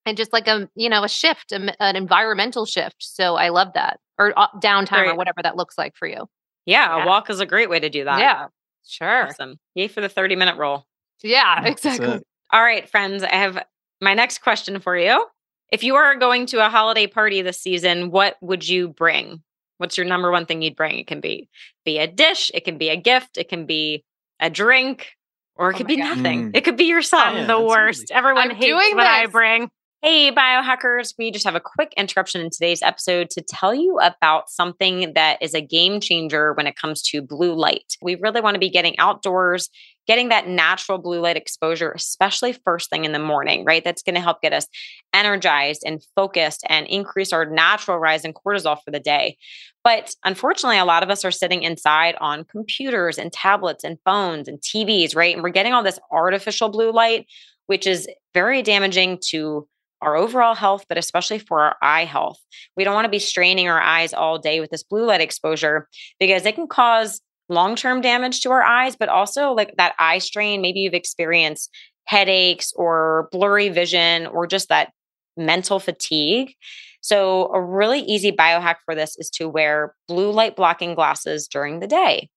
[0.07, 3.99] and just like a you know a shift an environmental shift so i love that
[4.19, 6.27] or uh, downtime or whatever that looks like for you
[6.67, 7.05] Yeah, Yeah.
[7.05, 8.19] a walk is a great way to do that.
[8.19, 8.47] yeah
[8.87, 9.59] sure Awesome.
[9.75, 10.87] Yay for the 30 minute rule.
[11.23, 12.21] yeah exactly.
[12.53, 13.65] All right, friends, I have
[14.01, 15.25] my next question for you.
[15.71, 19.43] If you are going to a holiday party this season, what would you bring?
[19.83, 21.01] What's your number one thing you'd bring?
[21.01, 21.49] It can be
[21.85, 24.05] be a dish, it can be a gift, it can be
[24.39, 25.09] a drink,
[25.57, 26.17] or it Oh could be God.
[26.17, 26.53] nothing.
[26.53, 26.57] Mm.
[26.57, 27.25] It could be yourself.
[27.25, 27.69] I'm Yeah, the absolutely.
[27.69, 28.11] worst.
[28.13, 29.71] Everyone I'm hates doing what I bring.
[30.05, 34.51] Hey, biohackers, we just have a quick interruption in today's episode to tell you about
[34.51, 37.97] something that is a game changer when it comes to blue light.
[38.03, 39.71] We really want to be getting outdoors,
[40.09, 43.85] getting that natural blue light exposure, especially first thing in the morning, right?
[43.85, 44.67] That's going to help get us
[45.15, 49.37] energized and focused and increase our natural rise in cortisol for the day.
[49.85, 54.49] But unfortunately, a lot of us are sitting inside on computers and tablets and phones
[54.49, 55.33] and TVs, right?
[55.33, 57.27] And we're getting all this artificial blue light,
[57.67, 59.69] which is very damaging to
[60.03, 62.39] our overall health, but especially for our eye health.
[62.77, 65.89] We don't want to be straining our eyes all day with this blue light exposure
[66.19, 70.19] because it can cause long term damage to our eyes, but also like that eye
[70.19, 70.61] strain.
[70.61, 71.71] Maybe you've experienced
[72.05, 74.93] headaches or blurry vision or just that
[75.37, 76.55] mental fatigue.
[77.01, 81.81] So, a really easy biohack for this is to wear blue light blocking glasses during
[81.81, 82.29] the day.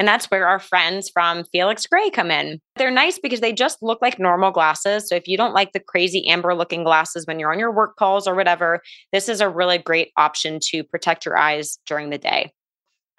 [0.00, 2.58] And that's where our friends from Felix Gray come in.
[2.76, 5.06] They're nice because they just look like normal glasses.
[5.06, 7.96] So if you don't like the crazy amber looking glasses when you're on your work
[7.96, 8.80] calls or whatever,
[9.12, 12.50] this is a really great option to protect your eyes during the day.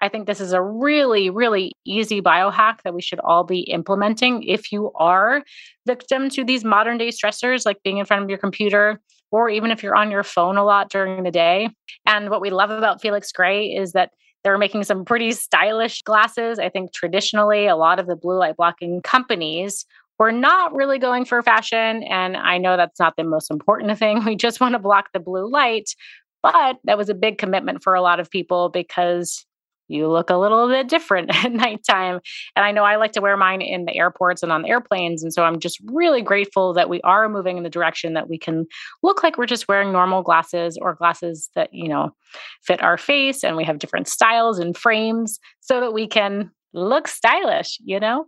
[0.00, 4.42] I think this is a really, really easy biohack that we should all be implementing
[4.42, 5.44] if you are
[5.86, 9.70] victim to these modern day stressors, like being in front of your computer, or even
[9.70, 11.70] if you're on your phone a lot during the day.
[12.06, 14.10] And what we love about Felix Gray is that
[14.44, 16.58] they're making some pretty stylish glasses.
[16.58, 19.86] I think traditionally, a lot of the blue light blocking companies
[20.18, 22.02] were not really going for fashion.
[22.04, 24.24] And I know that's not the most important thing.
[24.24, 25.90] We just want to block the blue light.
[26.42, 29.46] But that was a big commitment for a lot of people because
[29.88, 32.20] you look a little bit different at nighttime.
[32.56, 35.22] And I know I like to wear mine in the airports and on the airplanes.
[35.22, 38.38] And so I'm just really grateful that we are moving in the direction that we
[38.38, 38.66] can
[39.02, 42.14] look like we're just wearing normal glasses or glasses that, you know,
[42.62, 47.08] fit our face and we have different styles and frames so that we can look
[47.08, 48.26] stylish, you know?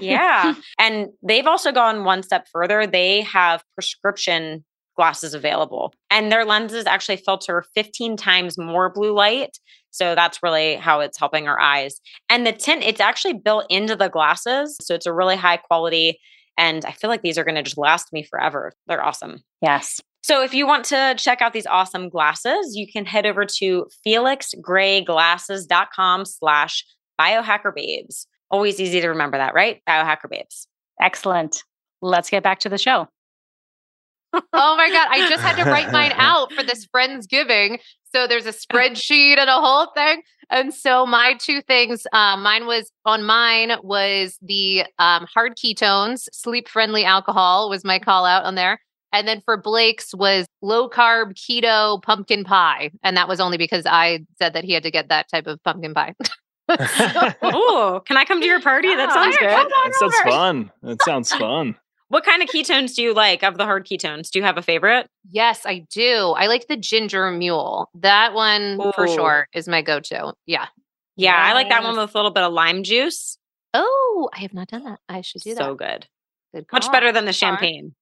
[0.00, 0.54] yeah.
[0.78, 2.86] And they've also gone one step further.
[2.86, 4.64] They have prescription
[4.96, 9.56] glasses available, and their lenses actually filter 15 times more blue light.
[9.98, 12.00] So that's really how it's helping our eyes.
[12.30, 14.76] And the tint, it's actually built into the glasses.
[14.80, 16.20] So it's a really high quality.
[16.56, 18.72] And I feel like these are going to just last me forever.
[18.86, 19.42] They're awesome.
[19.60, 20.00] yes.
[20.22, 23.86] So if you want to check out these awesome glasses, you can head over to
[24.06, 26.84] felixgrayglasses.com slash
[27.18, 28.26] biohackerbabes.
[28.50, 29.80] Always easy to remember that, right?
[29.88, 30.66] Biohacker babes.
[31.00, 31.62] Excellent.
[32.02, 33.08] Let's get back to the show.
[34.34, 37.78] Oh my god i just had to write mine out for this friendsgiving
[38.14, 42.66] so there's a spreadsheet and a whole thing and so my two things um, mine
[42.66, 48.44] was on mine was the um, hard ketones sleep friendly alcohol was my call out
[48.44, 48.80] on there
[49.12, 53.84] and then for blake's was low carb keto pumpkin pie and that was only because
[53.86, 56.14] i said that he had to get that type of pumpkin pie
[56.68, 58.94] So- Oh, can I come to your party?
[58.94, 59.48] That sounds good.
[59.48, 60.70] that sounds fun.
[60.82, 61.74] That sounds fun.
[62.08, 64.30] What kind of ketones do you like of the hard ketones?
[64.30, 65.08] Do you have a favorite?
[65.30, 70.32] yes i do i like the ginger mule that one for sure is my go-to
[70.46, 70.66] yeah
[71.16, 73.36] Yeah, I like that one with a little bit of lime juice.
[73.74, 75.00] Oh, I have not done that.
[75.08, 75.64] I should do So that.
[75.64, 76.06] So good.
[76.54, 77.94] Good Much better than the champagne.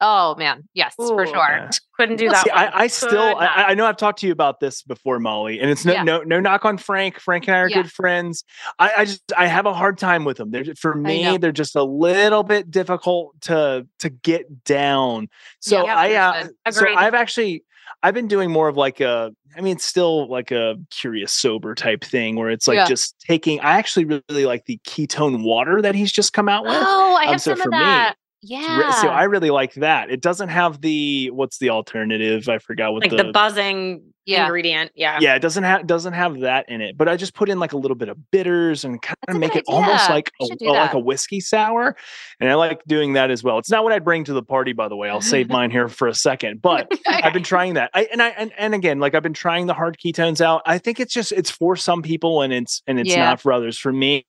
[0.00, 1.34] Oh man, yes, for sure.
[1.36, 1.70] Yeah.
[1.96, 2.44] Couldn't do that.
[2.44, 2.50] See.
[2.50, 5.70] I, I still, I, I know I've talked to you about this before, Molly, and
[5.70, 6.02] it's no, Yeah.
[6.02, 7.20] no, no knock on Frank.
[7.20, 7.82] Frank and I are Yeah.
[7.82, 8.44] good friends.
[8.80, 10.50] I, I just, I have a hard time with them.
[10.50, 15.28] They're for me, they're just a little bit difficult to to get down.
[15.60, 17.64] So Yeah, I, uh, so I've actually,
[18.02, 21.76] I've been doing more of like a, I mean, it's still like a curious sober
[21.76, 22.88] type thing where it's like Yeah.
[22.88, 23.60] just taking.
[23.60, 26.74] I actually really like the ketone water that he's just come out with.
[26.76, 28.08] Oh, I Um, have so some for of me, that.
[28.10, 28.16] Re-
[28.46, 28.90] Yeah.
[29.00, 30.10] So I really like that.
[30.10, 32.48] It doesn't have the what's the alternative?
[32.48, 34.44] I forgot what like the, buzzing Yeah.
[34.44, 34.90] ingredient.
[34.94, 35.18] Yeah.
[35.20, 36.96] yeah, it doesn't have doesn't have that in it.
[36.98, 39.40] But I just put in like a little bit of bitters and kind That's of
[39.40, 41.96] make good it almost like a, a- like a whiskey sour.
[42.40, 43.58] And I like doing that as well.
[43.58, 45.08] It's not what I'd bring to the party, by the way.
[45.08, 46.60] I'll save mine here for a second.
[46.60, 47.90] But I've been trying that.
[47.94, 50.60] I and I and, and again, like I've been trying the hard ketones out.
[50.66, 53.24] I think it's just it's for some people and it's and it's Yeah.
[53.24, 53.78] not for others.
[53.78, 54.26] For me,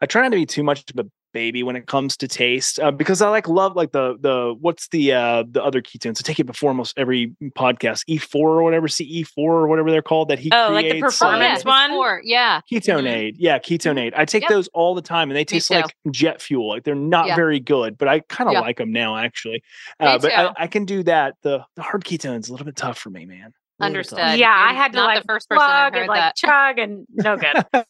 [0.00, 2.80] I try not to be too much of a baby when it comes to taste
[2.80, 6.20] uh, because I like love like the the what's the uh the other ketones.
[6.20, 10.28] I take it before almost every podcast, E4 or whatever, CE4 or whatever they're called
[10.28, 11.22] that he Oh, like the creates.
[11.22, 11.90] Oh, uh, performance one?
[11.90, 12.60] four, Yeah.
[12.70, 13.36] Ketone Aid.
[13.38, 14.14] Yeah, Ketone Aid.
[14.14, 14.52] I take Mm-hmm.
[14.52, 14.56] Yep.
[14.58, 16.68] those all the time and they taste like jet fuel.
[16.68, 17.36] Like they're not Yeah.
[17.36, 18.60] very good, but I kind of Yeah.
[18.60, 19.62] like them now actually.
[19.98, 20.52] Uh, but I.
[20.56, 21.34] I can do that.
[21.42, 23.36] The the hard ketones a little bit tough for me, man.
[23.82, 24.18] A little bit tough.
[24.18, 24.38] Understood.
[24.38, 26.36] yeah, I You're had to like the first person I've plug heard and like that.
[26.36, 27.64] chug and no good.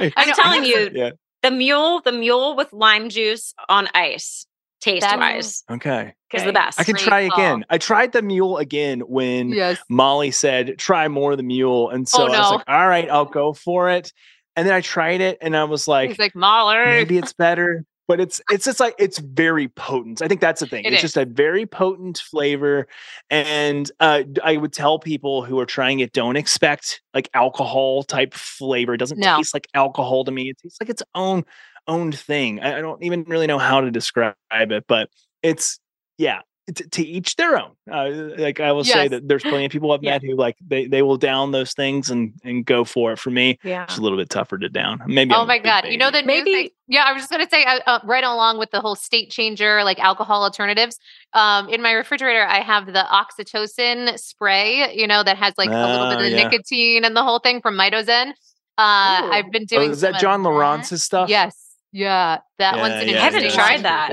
[0.00, 0.12] Right.
[0.16, 1.10] I I'm telling you, Yeah.
[1.42, 4.46] The mule, the mule with lime juice on ice,
[4.80, 6.14] taste That wise, Okay.
[6.32, 6.46] is Okay.
[6.46, 6.78] the best.
[6.80, 7.38] I can Great try call.
[7.38, 7.64] again.
[7.70, 9.78] I tried the mule again when Yes.
[9.88, 11.90] Molly said, try more of the mule.
[11.90, 14.12] And so Oh, I was like, all right, I'll go for it.
[14.56, 16.84] And then I tried it and I was like, He's like Mahler.
[16.86, 17.84] maybe it's better.
[18.10, 20.20] But it's it's just like it's very potent.
[20.20, 20.84] I think that's the thing.
[20.84, 21.12] It it's is.
[21.12, 22.88] just a very potent flavor.
[23.30, 28.34] And uh, I would tell people who are trying it, don't expect like alcohol type
[28.34, 28.94] flavor.
[28.94, 29.36] It doesn't No.
[29.36, 30.50] taste like alcohol to me.
[30.50, 31.44] It tastes like its own
[31.86, 32.58] own thing.
[32.58, 35.08] I, I don't even really know how to describe it, but
[35.44, 35.78] it's
[36.18, 36.40] yeah.
[36.74, 37.70] To, to each their own.
[37.90, 40.12] Uh, like I will say that there's plenty of people I've Yeah.
[40.12, 43.18] met who like they they will down those things and and go for it.
[43.18, 43.84] For me, Yeah.
[43.84, 45.00] it's a little bit tougher to down.
[45.06, 45.32] Maybe.
[45.34, 45.86] Oh I'm my big god!
[45.86, 46.26] You know baby.
[46.26, 46.68] the new Maybe- thing?
[46.88, 49.82] Yeah, I was just gonna say uh, uh, right along with the whole state changer,
[49.84, 50.98] like alcohol alternatives.
[51.32, 54.94] Um, in my refrigerator, I have the oxytocin spray.
[54.96, 56.44] You know that has like a little bit Oh, of yeah.
[56.48, 58.32] nicotine and the whole thing from Mitozen.
[58.78, 59.30] Uh, Ooh.
[59.32, 59.90] I've been Oh, doing.
[59.90, 60.48] is that John that.
[60.48, 61.28] Lawrence's stuff?
[61.28, 61.56] Yes.
[61.92, 63.82] Yeah, that one's an I haven't interesting tried one.
[63.82, 64.12] that.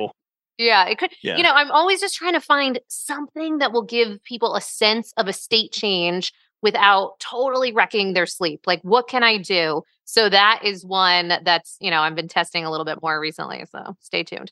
[0.58, 1.12] Yeah, it could.
[1.22, 1.38] Yeah.
[1.38, 5.14] You know, I'm always just trying to find something that will give people a sense
[5.18, 6.34] of a state change
[6.64, 8.62] without totally wrecking their sleep.
[8.66, 9.84] Like, what can I do?
[10.06, 13.64] So that is one that's you know I've been testing a little bit more recently.
[13.72, 14.52] So stay tuned.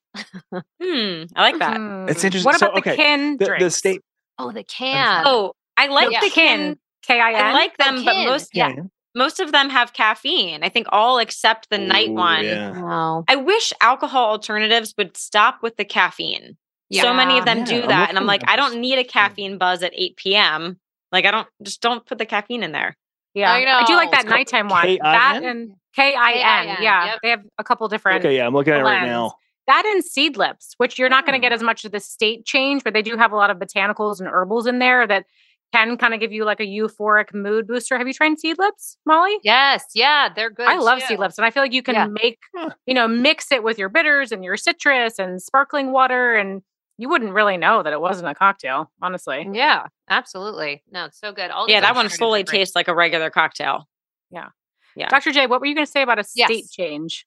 [0.54, 1.78] Hmm, I like that.
[2.10, 2.28] It's Hmm.
[2.28, 2.44] interesting.
[2.44, 4.02] What So, about okay, the kin The, the state.
[4.38, 5.24] Oh, the can.
[5.26, 6.20] Oh, I like Yeah.
[6.22, 6.78] the kin.
[7.02, 7.54] K I I N.
[7.54, 8.26] like them, but kin.
[8.26, 8.74] most Yeah.
[9.16, 10.64] Most of them have caffeine.
[10.64, 12.44] I think all except the night one.
[12.44, 12.82] Yeah.
[12.82, 13.24] Wow.
[13.28, 16.58] I wish alcohol alternatives would stop with the caffeine.
[16.92, 18.10] So many of them Yeah, do I'm that.
[18.10, 20.80] And I'm like, I don't need a caffeine buzz at 8 p.m.
[21.12, 22.96] Like, I don't just don't put the caffeine in there.
[23.34, 24.98] Yeah, I I, do like that It's nighttime one.
[25.02, 26.68] That and K I N.
[26.68, 27.20] K-I-N, Yeah, yep.
[27.24, 28.20] they have a couple different.
[28.24, 29.10] Okay, yeah, I'm looking at it right blends.
[29.10, 29.34] now.
[29.68, 31.56] That and Seedlips, which you're not going to get Hmm.
[31.56, 34.30] as much of the state change, but they do have a lot of botanicals and
[34.30, 35.26] herbals in there that
[35.76, 37.98] can kind of give you like a euphoric mood booster.
[37.98, 39.38] Have you tried Seedlips, Molly?
[39.44, 39.84] Yes.
[39.94, 40.68] Yeah, they're good.
[40.68, 41.16] I love too.
[41.16, 42.08] Seedlips, and I feel like you can Yeah.
[42.08, 42.70] make, Huh.
[42.86, 46.62] you know, mix it with your bitters and your citrus and sparkling water, and
[46.98, 49.48] you wouldn't really know that it wasn't a cocktail, honestly.
[49.52, 50.84] Yeah, absolutely.
[50.92, 51.52] No, it's so good.
[51.52, 53.88] All Yeah, that one alternatives fully tastes like a regular cocktail.
[54.32, 54.50] Yeah.
[54.96, 55.10] Yeah.
[55.10, 55.32] Dr.
[55.34, 56.48] J, what were you going to say about a Yes.
[56.48, 57.26] state change?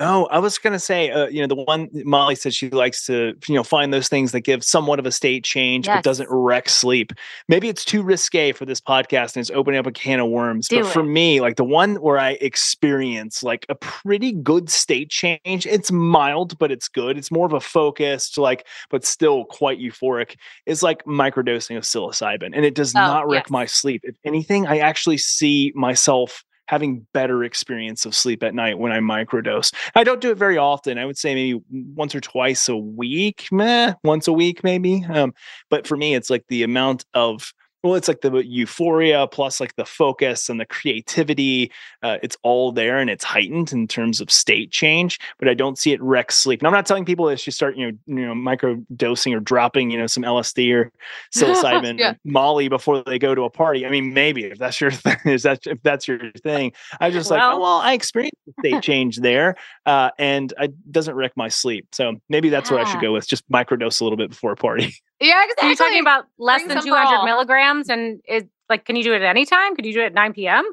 [0.00, 3.34] Oh, I was gonna say, uh, you know, the one Molly said she likes to,
[3.46, 6.68] you know, find those things that give somewhat of a state change, but doesn't wreck
[6.68, 7.12] sleep.
[7.48, 10.66] Maybe it's too risque for this podcast and it's opening up a can of worms.
[10.66, 15.10] Do but for me, like the one where I experience like a pretty good state
[15.10, 17.16] change, it's mild, but it's good.
[17.16, 20.34] It's more of a focused, like, but still quite euphoric.
[20.66, 23.50] Is like microdosing of psilocybin, and it does Oh, not wreck yes.
[23.50, 24.00] my sleep.
[24.04, 28.98] If anything, I actually see myself having better experience of sleep at night when I
[28.98, 29.72] microdose.
[29.94, 30.98] I don't do it very often.
[30.98, 31.60] I would say maybe
[31.94, 35.04] once or twice a week, meh, once a week maybe.
[35.08, 35.34] Um,
[35.70, 37.52] but for me, it's like the amount of
[37.84, 41.70] well, it's like the euphoria plus like the focus and the creativity.
[42.02, 45.20] Uh, it's all there and it's heightened in terms of state change.
[45.38, 46.60] But I don't see it wreck sleep.
[46.60, 49.40] And I'm not telling people that you start, you know, you know, micro dosing or
[49.40, 50.90] dropping, you know, some LSD or
[51.36, 52.12] psilocybin Yeah.
[52.12, 53.84] or Molly before they go to a party.
[53.84, 56.72] I mean, maybe if that's your thing, is that if that's your thing.
[57.00, 60.90] I was just like, Well- oh, well, I experienced state change there, uh, and it
[60.90, 61.88] doesn't wreck my sleep.
[61.92, 63.28] So maybe that's what I should go with.
[63.28, 64.94] Just microdose a little bit before a party.
[65.20, 65.68] Yeah, Are exactly.
[65.68, 67.24] You're talking about less Bring than 200 all.
[67.24, 67.88] milligrams?
[67.88, 69.74] And it like, can you do it at any time?
[69.76, 70.64] Could you do it at 9 p.m.?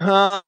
[0.00, 0.40] Um,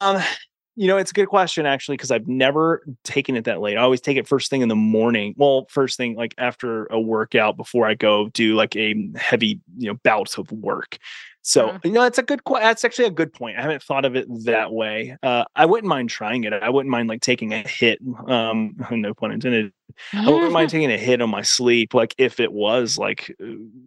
[0.76, 3.76] you know, it's a good question actually because I've never taken it that late.
[3.76, 5.34] I always take it first thing in the morning.
[5.36, 9.90] Well, first thing like after a workout before I go do like a heavy, you
[9.92, 10.98] know, bouts of work.
[11.42, 11.84] So Mhm.
[11.86, 12.44] you know, that's a good.
[12.44, 13.58] que- That's actually a good point.
[13.58, 15.16] I haven't thought of it that way.
[15.22, 16.52] Uh, I wouldn't mind trying it.
[16.52, 18.00] I wouldn't mind like taking a hit.
[18.26, 19.72] Um, no pun intended.
[20.14, 23.46] I wouldn't mind taking a hit on my sleep, like if it was like uh,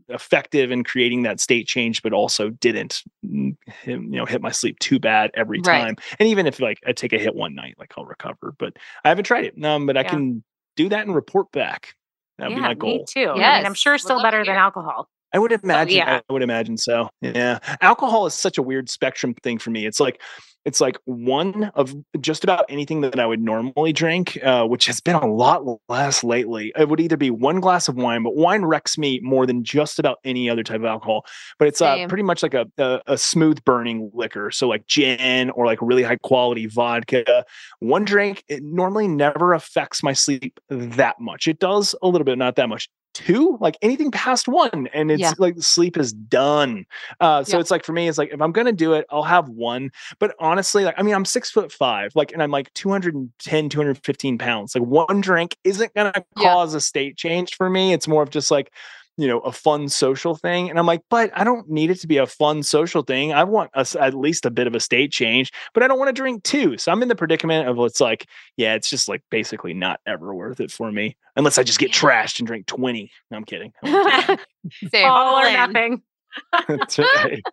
[0.10, 4.80] effective in creating that state change, but also didn't, mm, you know, hit my sleep
[4.80, 5.82] too bad every Right.
[5.82, 5.96] time.
[6.20, 8.54] And even if like I take a hit one night, like I'll recover.
[8.58, 8.74] But
[9.04, 9.64] I haven't tried it.
[9.64, 10.44] Um, but I can
[10.76, 11.96] do that and report back.
[12.38, 13.06] That would yeah, be my me goal.
[13.06, 13.30] too.
[13.30, 15.08] I mean, I'm sure still love to better than alcohol.
[15.34, 15.98] I would imagine.
[15.98, 16.20] yeah.
[16.30, 17.10] I would imagine so.
[17.22, 19.86] Yeah, alcohol is such a weird spectrum thing for me.
[19.86, 20.22] It's like,
[20.66, 25.00] it's like one of just about anything that I would normally drink, uh, which has
[25.00, 26.72] been a lot less lately.
[26.78, 30.00] It would either be one glass of wine, but wine wrecks me more than just
[30.00, 31.26] about any other type of alcohol.
[31.58, 35.50] But it's uh, pretty much like a, a a smooth burning liquor, so like gin
[35.52, 37.46] or like really high quality vodka.
[37.80, 41.48] One drink it normally never affects my sleep that much.
[41.48, 45.20] It does a little bit, not that much two like anything past one and it's
[45.22, 45.34] Yeah.
[45.38, 46.86] like sleep is done
[47.20, 47.62] uh so Yeah.
[47.62, 50.34] it's like for me it's like if i'm gonna do it i'll have one but
[50.40, 54.76] honestly like i mean i'm six foot five like and i'm like 210 215 pounds
[54.76, 56.54] like one drink isn't gonna Yeah.
[56.54, 58.72] cause a state change for me it's more of just like
[59.18, 62.08] you know a fun social thing and i'm like but i don't need it to
[62.08, 65.12] be a fun social thing i want us at least a bit of a state
[65.12, 68.00] change but i don't want to drink too so i'm in the predicament of it's
[68.00, 68.26] like
[68.58, 71.92] yeah it's just like basically not ever worth it for me unless i just get
[71.92, 74.38] trashed and drink 20 no i'm kidding I'm kidding.
[74.92, 75.08] Same.
[75.10, 75.54] All or in.
[75.54, 76.02] nothing.
[76.68, 77.44] That's right.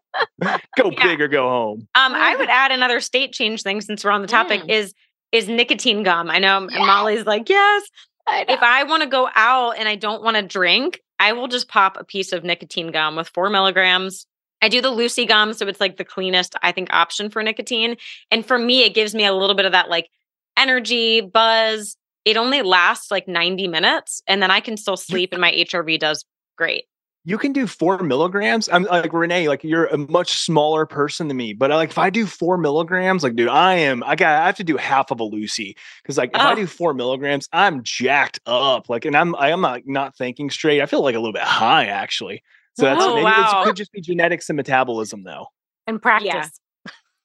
[0.77, 1.03] go Yeah.
[1.03, 4.23] big or go home Um, I would add another state change thing since we're on
[4.23, 4.71] the topic Mm.
[4.71, 4.95] is
[5.33, 6.31] is nicotine gum.
[6.31, 6.79] I know Yes.
[6.87, 7.83] Molly's like, yes.
[8.27, 8.45] I.
[8.49, 11.69] If I want to go out and I don't want to drink, I will just
[11.69, 14.27] pop a piece of nicotine gum with four milligrams.
[14.61, 17.97] I do the Lucy gum, so it's like the cleanest, I think, option for nicotine.
[18.31, 20.09] And for me, it gives me a little bit of that like
[20.57, 21.97] energy, buzz.
[22.25, 25.99] It only lasts like 90 minutes, and then I can still sleep, and my HRV
[25.99, 26.25] does
[26.57, 26.85] great.
[27.29, 28.71] You can do four milligrams.
[28.73, 32.09] I'm like Renee, like you're a much smaller person than me, but like if I
[32.09, 34.03] do four milligrams, like dude, I am.
[34.05, 34.43] I got.
[34.43, 37.47] I have to do half of a Lucy because like if I do four milligrams,
[37.53, 38.89] I'm jacked up.
[38.89, 40.81] Like, and I'm I am like not thinking straight.
[40.81, 42.43] I feel like a little bit high actually.
[42.79, 43.61] So that's Oh, maybe wow.
[43.63, 45.49] it could just be genetics and metabolism though.
[45.87, 46.59] And practice.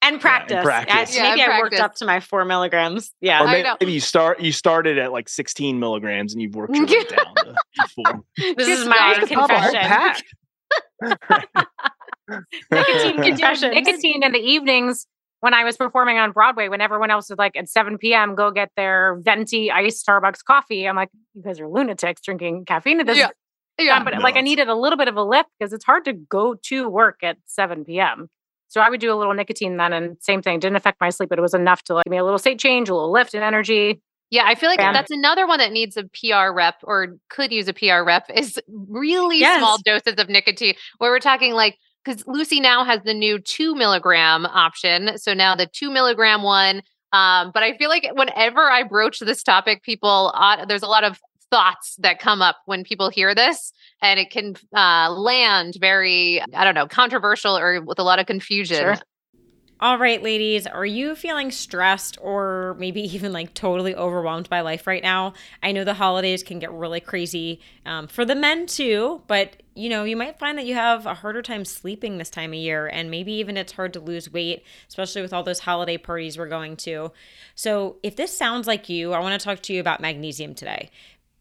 [0.03, 0.63] And practice.
[0.63, 1.15] practice.
[1.15, 3.11] Yeah, maybe and I worked up to my four milligrams.
[3.21, 3.43] Yeah.
[3.43, 6.85] Or I maybe, you start you started at like 16 milligrams and you've worked your
[6.85, 8.23] way down to, to four.
[8.37, 10.23] This is Just my like Just to pop a whole confession.
[11.01, 11.67] pack.
[12.71, 13.75] Nicotine Could do confessions.
[13.75, 15.07] nicotine in the evenings
[15.41, 18.49] when I was performing on Broadway, when everyone else was like at 7 p.m., go
[18.49, 20.87] get their venti iced Starbucks coffee.
[20.87, 23.17] I'm like, you guys are lunatics drinking caffeine at this.
[23.17, 23.29] Yeah.
[23.77, 23.95] Yeah.
[23.95, 24.05] time.
[24.05, 26.55] But like I needed a little bit of a lift because it's hard to go
[26.67, 28.29] to work at 7 p.m.
[28.73, 31.29] So I would do a little nicotine then, and same thing, didn't affect my sleep,
[31.29, 33.35] but it was enough to like give me a little state change, a little lift
[33.35, 34.01] in energy.
[34.31, 34.93] Yeah, I feel like Fan.
[34.93, 38.59] that's another one that needs a PR rep or could use a PR rep is
[38.67, 39.59] really Yes.
[39.59, 40.73] small doses of nicotine.
[40.97, 45.19] Where we're talking like, because Lucy now has the new two milligram option.
[45.19, 46.81] So now the two milligram one.
[47.11, 51.03] Um, but I feel like whenever I broach this topic, people, uh, there's a lot
[51.03, 51.19] of
[51.53, 56.63] thoughts that come up when people hear this, and it can uh, land very, I
[56.63, 58.77] don't know, controversial or with a lot of confusion.
[58.77, 58.97] Sure.
[59.79, 64.87] All right, ladies, are you feeling stressed or maybe even like totally overwhelmed by life
[64.87, 65.33] right now?
[65.61, 69.89] I know the holidays can get really crazy um, for the men too, but you
[69.89, 72.87] know, you might find that you have a harder time sleeping this time of year,
[72.87, 76.47] and maybe even it's hard to lose weight, especially with all those holiday parties we're
[76.47, 77.11] going to.
[77.55, 80.91] So, if this sounds like you, I want to talk to you about magnesium today.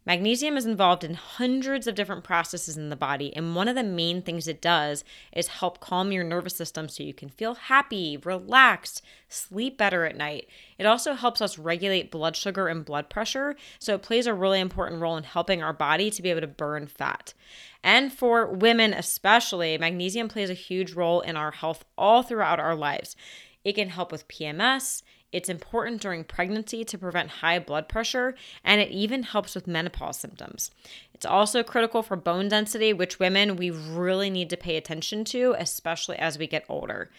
[0.04, 3.84] Magnesium is involved in hundreds of different processes in the body, and one of the
[3.84, 8.16] main things it does is help calm your nervous system so you can feel happy,
[8.16, 10.48] relaxed, sleep better at night.
[10.76, 14.58] It also helps us regulate blood sugar and blood pressure, so it plays a really
[14.58, 17.32] important role in helping our body to be able to burn fat.
[17.84, 22.74] And for women especially, magnesium plays a huge role in our health all throughout our
[22.74, 23.14] lives.
[23.64, 25.02] It can help with PMS.
[25.32, 30.18] It's important during pregnancy to prevent high blood pressure, and it even helps with menopause
[30.18, 30.70] symptoms.
[31.14, 35.54] It's also critical for bone density, which women we really need to pay attention to,
[35.58, 37.10] especially as we get older.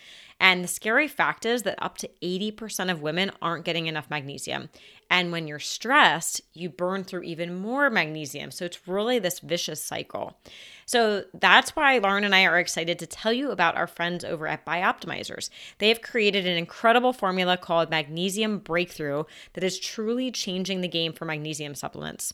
[0.44, 4.68] And the scary fact is that up to 80% of women aren't getting enough magnesium.
[5.10, 8.52] And when you're stressed, you burn through even more magnesium.
[8.52, 10.38] So it's really this vicious cycle.
[10.86, 14.46] So that's why Lauren and I are excited to tell you about our friends over
[14.46, 15.50] at Bioptimizers.
[15.78, 19.24] They have created an incredible formula called Magnesium Breakthrough
[19.54, 22.34] that is truly changing the game for magnesium supplements.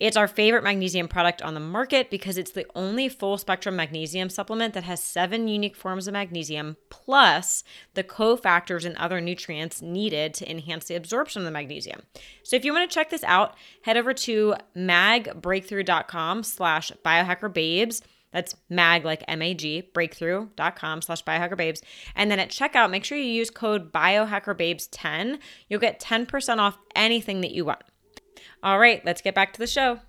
[0.00, 4.30] It's our favorite magnesium product on the market because it's the only full spectrum magnesium
[4.30, 10.34] supplement that has seven unique forms of magnesium plus the cofactors and other nutrients needed
[10.34, 12.02] to enhance the absorption of the magnesium.
[12.44, 18.02] So if you want to check this out, head over to magbreakthrough.com slash biohackerbabes.
[18.32, 21.82] That's mag like M-A-G, breakthrough.com slash biohackerbabes.
[22.14, 25.38] And then at checkout, make sure you use code biohackerbabes10.
[25.68, 27.82] You'll get 10% off anything that you want.
[28.62, 30.00] All right, let's get back to the show.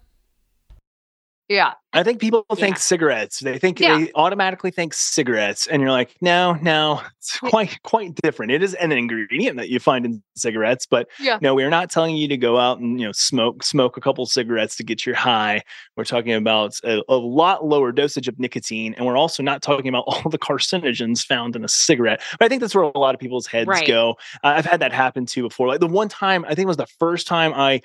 [1.48, 1.74] Yeah.
[1.94, 2.80] I think people think Yeah.
[2.80, 3.40] cigarettes.
[3.40, 3.98] They think Yeah.
[3.98, 8.52] they automatically think cigarettes, and you're like, no, no, it's quite quite different.
[8.52, 11.40] It is an ingredient that you find in cigarettes, but Yeah.
[11.42, 14.02] no, we are not telling you to go out and you know smoke smoke a
[14.02, 15.64] couple cigarettes to get your high.
[15.98, 19.88] We're talking about a, a lot lower dosage of nicotine, and we're also not talking
[19.88, 22.22] about all the carcinogens found in a cigarette.
[22.38, 23.88] But I think that's where a lot of people's heads Right.
[23.88, 24.12] go.
[24.44, 25.68] Uh, I've had that happen too before.
[25.68, 27.82] Like the one time, I think it was the first time I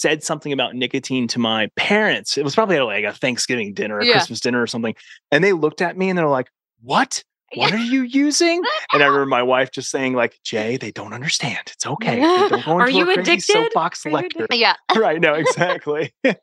[0.00, 2.36] said something about nicotine to my parents.
[2.38, 4.12] It was probably at like a Thanksgiving dinner, a Yeah.
[4.12, 4.94] Christmas dinner or something.
[5.30, 6.48] And they looked at me and they're like,
[6.80, 7.22] What?
[7.54, 7.76] What Yeah.
[7.76, 8.62] are you using?
[8.94, 11.58] And I remember my wife just saying, like, Jay, they don't understand.
[11.66, 12.20] It's okay.
[12.20, 13.52] Don't go Are you a crazy addicted?
[13.52, 14.46] soapbox Are you lecture.
[14.50, 14.74] Yeah.
[14.96, 15.20] right.
[15.20, 16.14] No, exactly.
[16.24, 16.40] That's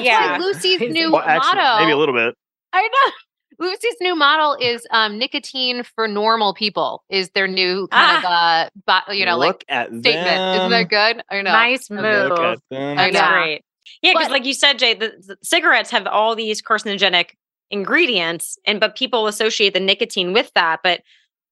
[0.00, 0.32] Yeah.
[0.32, 1.80] like Lucy's new well, actually, motto.
[1.84, 2.34] maybe a little bit.
[2.72, 3.12] I know.
[3.58, 7.04] Lucy's new model is um, nicotine for normal people.
[7.08, 10.56] Is their new kind of uh, bo- you know, like Look at statement.
[10.56, 11.22] Isn't that good?
[11.30, 11.52] I know.
[11.52, 12.30] Nice move.
[12.30, 12.96] Look at them.
[12.96, 13.28] That's know.
[13.28, 13.64] great.
[14.02, 17.30] Yeah, because like you said, Jay, the, the cigarettes have all these carcinogenic
[17.70, 20.80] ingredients, and but people associate the nicotine with that.
[20.82, 21.02] But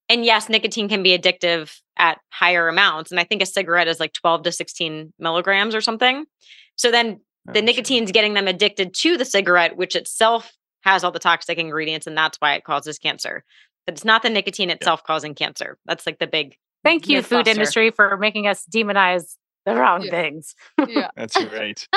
[0.09, 3.99] and yes, nicotine can be addictive at higher amounts, and I think a cigarette is
[3.99, 6.25] like twelve to sixteen milligrams or something.
[6.75, 10.51] So then the nicotine's getting them addicted to the cigarette, which itself
[10.85, 13.43] has all the toxic ingredients, and that's why it causes cancer.
[13.85, 15.77] But it's not the nicotine itself causing cancer.
[15.85, 16.55] That's like the big.
[16.83, 17.49] Thank you, food Mythbuster.
[17.49, 20.11] industry, for making us demonize the wrong Yeah.
[20.11, 20.55] things.
[20.87, 21.09] Yeah.
[21.15, 21.87] That's right.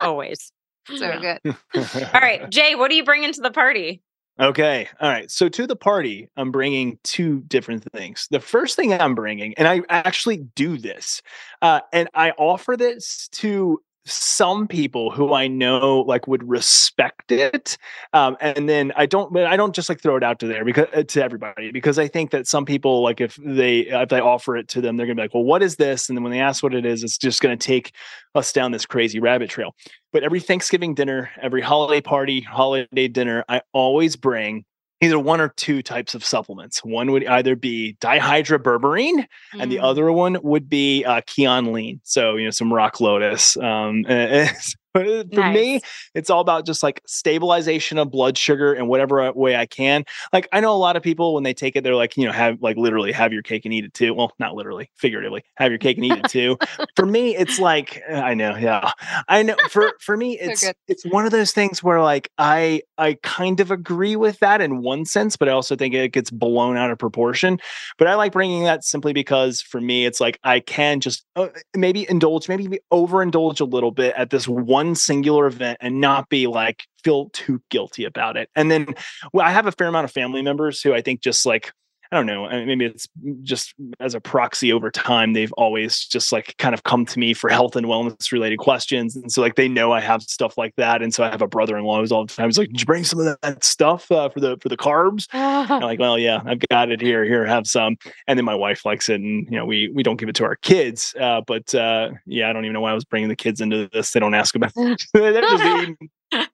[0.00, 0.52] Always.
[0.96, 1.38] So Yeah.
[1.42, 1.56] good.
[2.14, 4.02] All right, Jay, what are you bringing to the party?
[4.38, 4.88] Okay.
[5.00, 5.30] All right.
[5.30, 8.26] So to the party, I'm bringing two different things.
[8.30, 11.22] The first thing I'm bringing, and I actually do this,
[11.62, 17.78] uh, and I offer this to some people who I know like would respect it,
[18.12, 20.64] um, and then I don't, but I don't just like throw it out to there
[20.64, 24.20] because uh, to everybody because I think that some people like if they if I
[24.20, 26.08] offer it to them, they're gonna be like, well, what is this?
[26.08, 27.94] And then when they ask what it is, it's just gonna take
[28.34, 29.74] us down this crazy rabbit trail.
[30.12, 34.64] But every Thanksgiving dinner, every holiday party, holiday dinner, I always bring
[35.04, 36.84] either one or two types of supplements.
[36.84, 39.84] One would either be dihydroberberine, and the Mm.
[39.84, 42.00] other one would be uh, Kion Lean.
[42.04, 43.56] So you know some rock lotus.
[43.56, 44.04] Um,
[44.94, 45.80] for me,
[46.14, 50.04] it's all about just like stabilization of blood sugar in whatever uh, way I can.
[50.32, 52.32] Like I know a lot of people when they take it, they're like, you know,
[52.32, 54.14] have like literally have your cake and eat it too.
[54.14, 56.58] Well, not literally, figuratively, have your cake and eat it too.
[56.96, 58.92] for me, it's like uh, I know, yeah,
[59.28, 59.56] I know.
[59.68, 63.72] For for me, it's it's one of those things where like I I kind of
[63.72, 66.98] agree with that in one sense, but I also think it gets blown out of
[66.98, 67.58] proportion.
[67.98, 71.48] But I like bringing that simply because for me, it's like I can just uh,
[71.76, 76.46] maybe indulge, maybe overindulge a little bit at this one singular event and not be
[76.46, 78.48] like feel too guilty about it.
[78.56, 78.94] And then
[79.32, 81.72] well, I have a fair amount of family members who I think just like
[82.14, 82.48] I don't know.
[82.48, 83.08] Maybe it's
[83.42, 87.34] just as a proxy over time, they've always just like kind of come to me
[87.34, 89.16] for health and wellness related questions.
[89.16, 91.02] And so, like, they know I have stuff like that.
[91.02, 92.82] And so, I have a brother in law who's all the time, he's like, Did
[92.82, 95.26] you bring some of that stuff uh, for the for the carbs?
[95.32, 97.24] I'm like, Well, yeah, I've got it here.
[97.24, 97.96] Here, have some.
[98.28, 99.20] And then my wife likes it.
[99.20, 101.16] And, you know, we we don't give it to our kids.
[101.20, 103.90] Uh, but uh, yeah, I don't even know why I was bringing the kids into
[103.92, 104.12] this.
[104.12, 105.02] They don't ask about it.
[105.12, 105.96] They're just eating.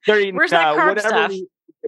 [0.06, 1.32] They're eating Where's that uh, carb whatever stuff?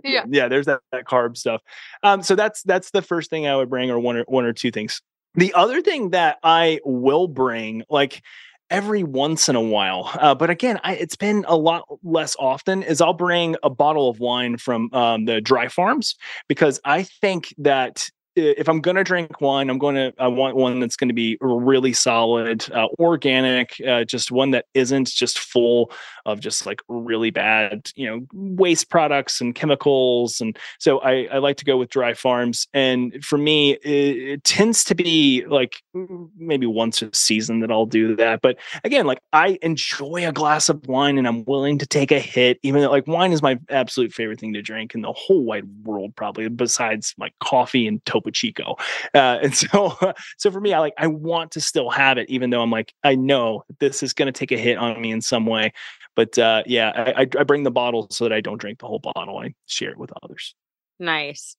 [0.05, 0.25] Yeah.
[0.29, 1.63] yeah there's that, that carb stuff
[2.03, 4.53] um so that's that's the first thing i would bring or one or one or
[4.53, 5.01] two things
[5.35, 8.23] the other thing that i will bring like
[8.71, 12.83] every once in a while uh, but again I, it's been a lot less often
[12.83, 16.17] is i'll bring a bottle of wine from um, the dry farms
[16.49, 20.57] because i think that if i'm going to drink wine i'm going to i want
[20.57, 25.39] one that's going to be really solid uh, organic uh, just one that isn't just
[25.39, 25.91] full
[26.27, 30.41] of just like really bad, you know, waste products and chemicals.
[30.41, 32.67] And so I, I like to go with dry farms.
[32.73, 35.83] And for me, it, it tends to be like
[36.37, 38.41] maybe once a season that I'll do that.
[38.43, 42.21] But again, like I enjoy a glass of wine and I'm willing to take a
[42.21, 45.45] hit, even though like wine is my absolute favorite thing to drink in the whole
[45.45, 48.77] wide world, probably besides like coffee and Topo Chico.
[49.15, 49.97] Uh, and so,
[50.39, 52.93] so for me, I like, I want to still have it, even though I'm like,
[53.05, 55.73] I know this is going to take a hit on me in some way
[56.15, 58.99] but uh, yeah, I, I, bring the bottle so that I don't drink the whole
[58.99, 59.39] bottle.
[59.39, 60.55] I share it with others.
[60.99, 61.57] Nice.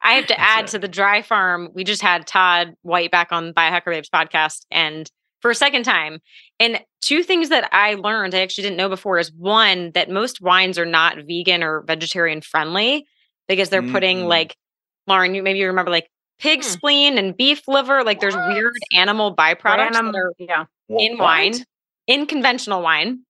[0.00, 0.68] I have to That's add it.
[0.68, 1.70] to the dry farm.
[1.74, 5.10] We just had Todd White back on Biohacker Babes podcast and
[5.42, 6.20] for a second time.
[6.60, 10.40] And two things that I learned I actually didn't know before is one that most
[10.40, 13.06] wines are not vegan or vegetarian friendly
[13.48, 14.28] because they're putting Mm.
[14.28, 14.56] like
[15.06, 16.68] Lauren, you maybe you remember like pig Hmm.
[16.68, 18.48] spleen and beef liver, like there's What?
[18.48, 20.64] weird animal byproducts Random- that are yeah.
[20.88, 21.54] in wine,
[22.06, 23.20] in conventional wine.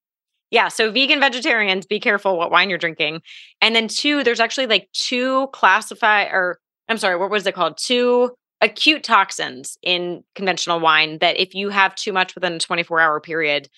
[0.51, 0.69] Yeah.
[0.69, 3.23] So vegan vegetarians, be careful what wine you're drinking.
[3.61, 6.59] And then two, there's actually like two classify or
[6.89, 7.79] I'm sorry, what was it called?
[7.79, 13.01] Two acute toxins in conventional wine that if you have too much within a 24
[13.01, 13.69] hour period,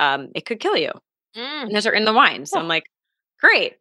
[0.00, 0.92] um, it could kill you.
[1.36, 1.62] Mm.
[1.64, 2.46] and those are in the wine.
[2.46, 2.90] So I'm like,
[3.40, 3.74] great.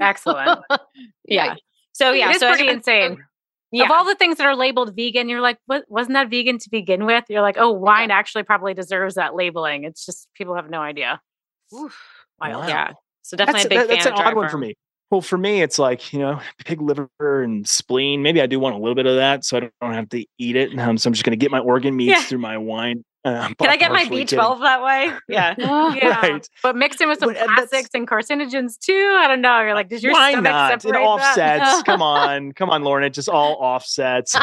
[0.00, 0.60] Excellent.
[1.26, 1.54] Yeah.
[2.00, 2.06] Right.
[2.08, 3.24] So yeah, it is so I pretty insane.
[3.70, 3.84] Yeah.
[3.84, 6.70] Of all the things that are labeled vegan, you're like, what wasn't that vegan to
[6.70, 7.24] begin with?
[7.30, 9.84] You're like, oh, wine actually probably deserves that labeling.
[9.84, 11.20] It's just people have no idea.
[11.74, 11.98] Oof.
[12.38, 12.62] Wild.
[12.64, 12.68] Wow.
[12.68, 12.92] yeah.
[13.22, 14.74] So definitely that's, a big that- that's fan an of odd one for me.
[15.10, 18.22] Well, for me, it's like you know, pig liver and spleen.
[18.22, 20.24] Maybe I do want a little bit of that, so I don't, don't have to
[20.38, 20.78] eat it.
[20.78, 22.22] Um, so I'm just going to get my organ meats Yeah.
[22.22, 23.04] through my wine.
[23.24, 25.12] Uh, Can I get my B12 that way?
[25.28, 25.54] Yeah.
[25.92, 26.20] Yeah.
[26.20, 26.48] Right.
[26.62, 29.16] But mixed in with some But, plastics and carcinogens too.
[29.18, 29.60] I don't know.
[29.60, 30.72] You're like, does your Why stomach not?
[30.72, 31.04] It separate that?
[31.04, 31.82] offsets.
[31.86, 33.04] come on, come on, Lauren.
[33.04, 34.34] It just all offsets.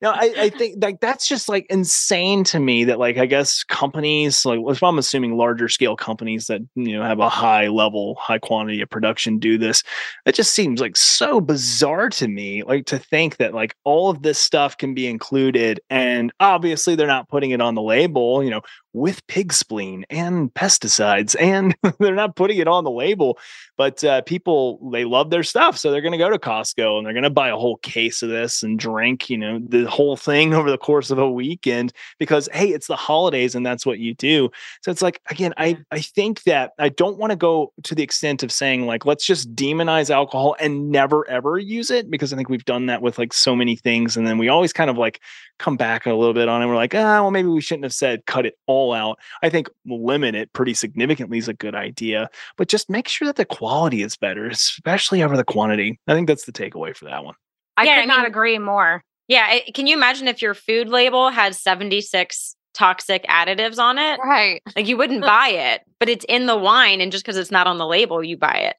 [0.00, 2.84] no, I, I think like that's just like insane to me.
[2.84, 7.02] That like I guess companies like if I'm assuming larger scale companies that you know
[7.02, 9.82] have a high level, high quantity of production do this.
[10.26, 12.62] It just seems like so bizarre to me.
[12.62, 17.06] Like to think that like all of this stuff can be included, and obviously they're
[17.06, 18.23] not putting it on the label.
[18.42, 18.62] You know,
[18.94, 23.38] with pig spleen and pesticides, and they're not putting it on the label.
[23.76, 27.06] But uh, people they love their stuff, so they're going to go to Costco and
[27.06, 30.16] they're going to buy a whole case of this and drink, you know, the whole
[30.16, 33.98] thing over the course of a weekend because hey, it's the holidays and that's what
[33.98, 34.48] you do.
[34.82, 38.02] So it's like again, I I think that I don't want to go to the
[38.02, 42.36] extent of saying like let's just demonize alcohol and never ever use it because I
[42.36, 44.96] think we've done that with like so many things, and then we always kind of
[44.96, 45.20] like
[45.58, 46.66] come back a little bit on it.
[46.66, 49.18] We're like, ah, well, maybe we shouldn't have said cut it all out.
[49.42, 53.36] I think limit it pretty significantly is a good idea, but just make sure that
[53.36, 55.98] the quality is better, especially over the quantity.
[56.06, 57.34] I think that's the takeaway for that one.
[57.76, 59.02] I Yeah, could I not agree more.
[59.28, 59.52] Yeah.
[59.54, 64.18] it- can you imagine if your food label had 76 toxic additives on it?
[64.22, 64.60] Right.
[64.76, 67.00] Like you wouldn't buy it, but it's in the wine.
[67.00, 68.76] And just because it's not on the label, you buy it.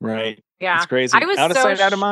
[0.00, 0.42] Right.
[0.60, 0.76] Yeah.
[0.76, 1.16] It's crazy.
[1.20, 2.02] I was out of so sight, out of sh-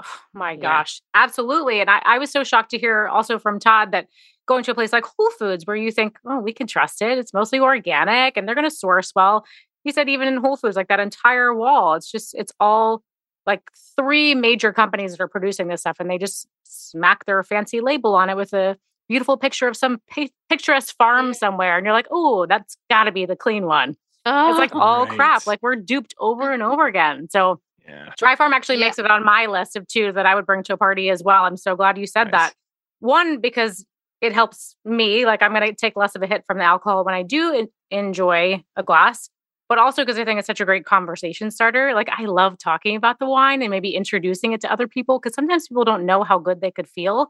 [0.00, 0.10] mind.
[0.32, 0.56] My Yeah.
[0.78, 1.80] gosh, absolutely.
[1.80, 4.06] And I, I was so shocked to hear also from Todd that
[4.46, 7.18] going to a place like Whole Foods where you think, oh, we can trust it.
[7.18, 9.44] It's mostly organic and they're going to source well.
[9.84, 13.02] He said, even in Whole Foods, like that entire wall, it's just, it's all
[13.46, 13.62] like
[13.96, 18.14] three major companies that are producing this stuff and they just smack their fancy label
[18.14, 18.76] on it with a
[19.08, 21.76] beautiful picture of some pi- picturesque farm somewhere.
[21.76, 23.90] And you're like, oh, that's got to be the clean one.
[23.90, 25.46] It's oh, like all crap.
[25.46, 27.28] Like we're duped over and over again.
[27.30, 28.10] So, Yeah.
[28.16, 28.86] Dry Farm actually Yeah.
[28.86, 31.22] makes it on my list of two that I would bring to a party as
[31.22, 31.44] well.
[31.44, 32.32] I'm so glad you said Nice.
[32.50, 32.54] that.
[33.00, 33.84] One, because
[34.20, 37.04] it helps me, like I'm going to take less of a hit from the alcohol
[37.04, 39.28] when I do en- enjoy a glass,
[39.68, 41.92] but also because I think it's such a great conversation starter.
[41.92, 45.34] Like I love talking about the wine and maybe introducing it to other people because
[45.34, 47.28] sometimes people don't know how good they could feel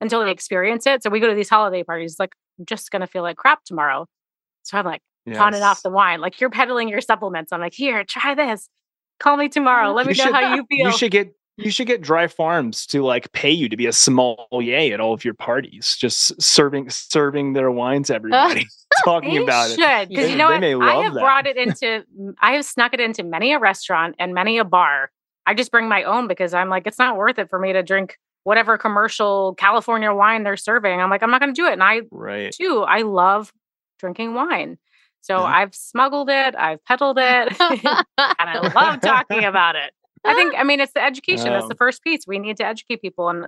[0.00, 1.04] until they experience it.
[1.04, 3.62] So we go to these holiday parties, like I'm just going to feel like crap
[3.64, 4.08] tomorrow.
[4.64, 6.20] So I'm like, pawning off the wine.
[6.20, 7.52] Like you're peddling your supplements.
[7.52, 8.68] I'm like, here, try this.
[9.22, 9.92] Call me tomorrow.
[9.92, 10.86] Let me You know should- how you feel.
[10.90, 13.92] You should get you should get dry farms to like pay you to be a
[13.92, 18.66] sommelier at all of your parties, just serving serving their wines everybody,
[19.04, 19.78] talking about it.
[19.78, 20.64] should because They- you know what?
[20.64, 21.20] I have that.
[21.20, 22.04] brought it into.
[22.40, 25.10] I have snuck it into many a restaurant and many a bar.
[25.46, 27.82] I just bring my own because I'm like, it's not worth it for me to
[27.82, 31.00] drink whatever commercial California wine they're serving.
[31.00, 31.72] I'm like, I'm not going to do it.
[31.74, 32.52] And I Right.
[32.52, 33.52] too, I love
[33.98, 34.78] drinking wine.
[35.22, 35.44] So Yeah.
[35.44, 39.92] I've smuggled it, I've peddled it, and I love talking about it.
[40.24, 41.46] I think, I mean, it's the education.
[41.46, 42.26] That's Um, the first piece.
[42.28, 43.28] We need to educate people.
[43.28, 43.46] And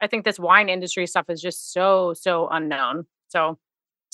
[0.00, 3.06] I think this wine industry stuff is just so, so unknown.
[3.28, 3.58] So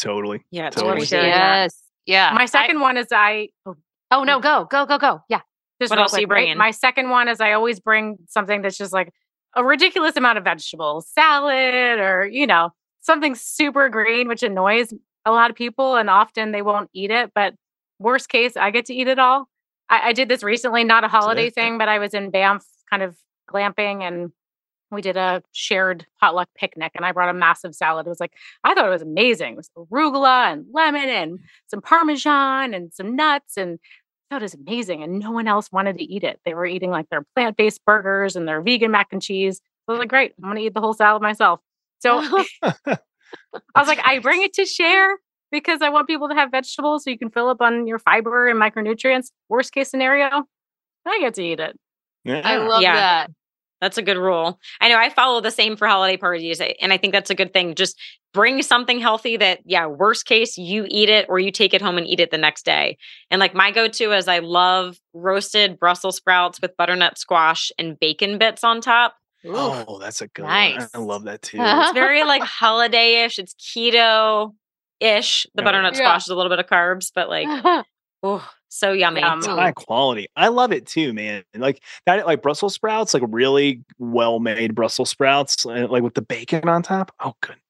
[0.00, 0.44] Totally.
[0.50, 0.68] Yeah.
[0.68, 0.96] It's Totally.
[0.98, 1.16] crazy.
[1.16, 1.76] yes.
[2.06, 2.32] Yeah.
[2.34, 3.76] my I- second one is I, oh,
[4.10, 5.20] oh no, go, go, go, go.
[5.28, 5.40] Yeah.
[5.80, 6.40] just What real else are you quick, right?
[6.42, 6.58] bringing?
[6.58, 9.12] My second one is I always bring something that's just like
[9.54, 12.70] a ridiculous amount of vegetables, salad, or, you know,
[13.02, 14.92] something super green, which annoys
[15.24, 15.96] a lot of people.
[15.96, 17.32] And often they won't eat it.
[17.34, 17.54] But
[17.98, 19.48] worst case, I get to eat it all.
[19.88, 21.54] I, I did this recently, not a holiday Terrific.
[21.54, 23.16] thing, but I was in Banff kind of
[23.50, 24.32] glamping and
[24.90, 28.06] we did a shared potluck picnic and I brought a massive salad.
[28.06, 28.32] It was like,
[28.64, 29.52] I thought it was amazing.
[29.52, 33.56] It was arugula and lemon and some Parmesan and some nuts.
[33.56, 33.78] And
[34.30, 35.02] I thought it was amazing.
[35.02, 36.40] And no one else wanted to eat it.
[36.44, 39.60] They were eating like their plant based burgers and their vegan mac and cheese.
[39.86, 41.60] I was like, great, I'm going to eat the whole salad myself.
[42.00, 42.44] So
[43.74, 45.18] I was like, I bring it to share
[45.50, 48.48] because I want people to have vegetables so you can fill up on your fiber
[48.48, 49.28] and micronutrients.
[49.48, 50.44] Worst case scenario,
[51.06, 51.78] I get to eat it.
[52.24, 52.42] Yeah.
[52.44, 52.94] I love Yeah.
[52.94, 53.30] that.
[53.80, 54.58] That's a good rule.
[54.82, 57.54] I know I follow the same for holiday parties, and I think that's a good
[57.54, 57.74] thing.
[57.74, 57.98] Just
[58.34, 61.96] bring something healthy that, yeah, worst case, you eat it or you take it home
[61.96, 62.98] and eat it the next day.
[63.30, 67.98] And like my go to is I love roasted Brussels sprouts with butternut squash and
[67.98, 69.14] bacon bits on top.
[69.46, 69.52] Ooh.
[69.54, 70.50] Oh, that's a good one.
[70.50, 70.88] Nice.
[70.94, 71.58] I love that too.
[71.60, 73.38] It's very like holiday ish.
[73.38, 74.54] It's keto
[75.00, 75.46] ish.
[75.54, 75.64] The Yeah.
[75.64, 75.98] butternut Yeah.
[75.98, 77.48] squash is a little bit of carbs, but like,
[78.22, 79.20] oh, so yummy.
[79.20, 79.38] Yum.
[79.38, 80.28] It's high quality.
[80.36, 81.42] I love it too, man.
[81.54, 86.68] Like that, like Brussels sprouts, like really well made Brussels sprouts, like with the bacon
[86.68, 87.12] on top.
[87.20, 87.62] Oh goodness,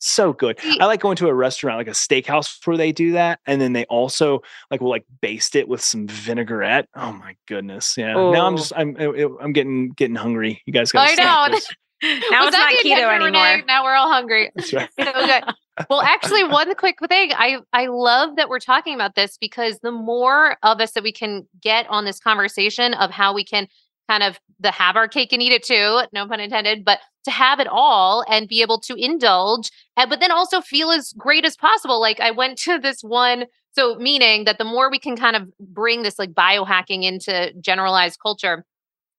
[0.00, 0.58] So good.
[0.80, 3.74] I like going to a restaurant, like a steakhouse, where they do that, and then
[3.74, 4.40] they also
[4.70, 6.88] like will like baste it with some vinaigrette.
[6.94, 7.96] Oh my goodness!
[7.98, 8.14] Yeah.
[8.14, 8.56] Now I'm Oh.
[8.56, 10.62] just I'm I'm getting getting hungry.
[10.64, 11.08] You guys got.
[11.10, 11.58] I know.
[12.02, 13.38] Now Was it's not keto intention, Renee?
[13.38, 13.66] anymore.
[13.66, 14.50] Now we're all hungry.
[14.56, 14.88] That's right.
[14.98, 15.44] So good.
[15.90, 17.32] Well, actually, one quick thing.
[17.34, 21.12] I I love that we're talking about this because the more of us that we
[21.12, 23.66] can get on this conversation of how we can
[24.10, 27.30] kind of the have our cake and eat it too, no pun intended, but to
[27.30, 31.44] have it all and be able to indulge, and but then also feel as great
[31.44, 32.00] as possible.
[32.00, 35.42] Like I went to this one, so meaning that the more we can kind of
[35.60, 38.64] bring this like biohacking into generalized culture.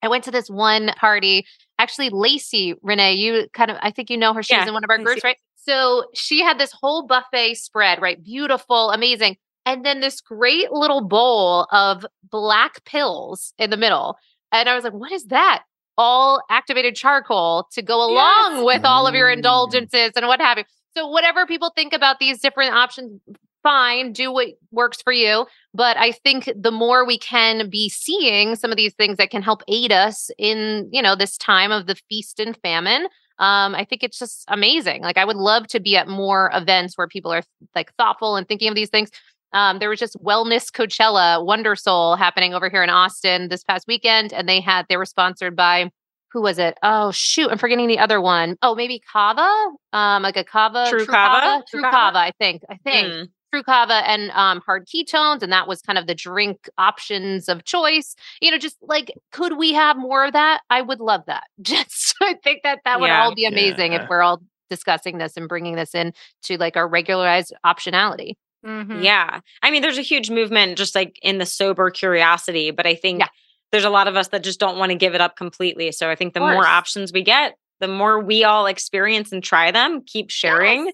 [0.04, 1.46] I went to this one party.
[1.78, 4.44] Actually, Lacey, Renee, you kind of, I think you know her.
[4.44, 5.06] She was Yeah, in one of our Lacey.
[5.06, 5.38] groups, right?
[5.56, 8.22] So she had this whole buffet spread, right?
[8.24, 9.38] Beautiful, amazing.
[9.66, 14.18] And then this great little bowl of black pills in the middle.
[14.52, 15.64] And I was like, what is that?
[15.98, 18.64] All activated charcoal to go along Yes.
[18.66, 19.38] with all of your Mm.
[19.38, 20.64] indulgences and what have you.
[20.96, 23.22] So, whatever people think about these different options,
[23.64, 25.46] fine, do what works for you.
[25.74, 29.42] But I think the more we can be seeing some of these things that can
[29.42, 33.08] help aid us in, you know, this time of the feast and famine,
[33.40, 35.02] um, I think it's just amazing.
[35.04, 37.44] Like I would love to be at more events where people are
[37.76, 39.10] like thoughtful and thinking of these things.
[39.54, 43.86] Um, there was just Wellness Coachella Wonder Soul happening over here in Austin this past
[43.88, 45.92] weekend, and they had they were sponsored by
[46.32, 46.78] who was it?
[46.82, 48.56] Oh shoot, I'm forgetting the other one.
[48.62, 49.50] Oh, maybe Kava,
[49.94, 51.64] um, like a Kava, True Kava?
[51.70, 51.96] True True Kava?
[51.98, 52.62] Kava, I think.
[52.70, 53.28] I think Mm.
[53.54, 57.66] True Kava and um, hard ketones, and that was kind of the drink options of
[57.66, 58.16] choice.
[58.42, 60.62] You know, just like could we have more of that?
[60.70, 61.44] I would love that.
[61.62, 63.24] Just I think that that would Yeah.
[63.24, 64.04] all be amazing Yeah.
[64.04, 68.36] if we're all discussing this and bringing this in to like our regularized optionality.
[68.66, 69.04] Mhm.
[69.04, 69.40] Yeah.
[69.64, 73.20] I mean, there's a huge movement just like in the sober curiosity, but I think
[73.22, 73.28] Yeah.
[73.72, 75.92] there's a lot of us that just don't want to give it up completely.
[75.92, 79.72] So I think the more options we get, the more we all experience and try
[79.72, 80.94] them, keep sharing Yes.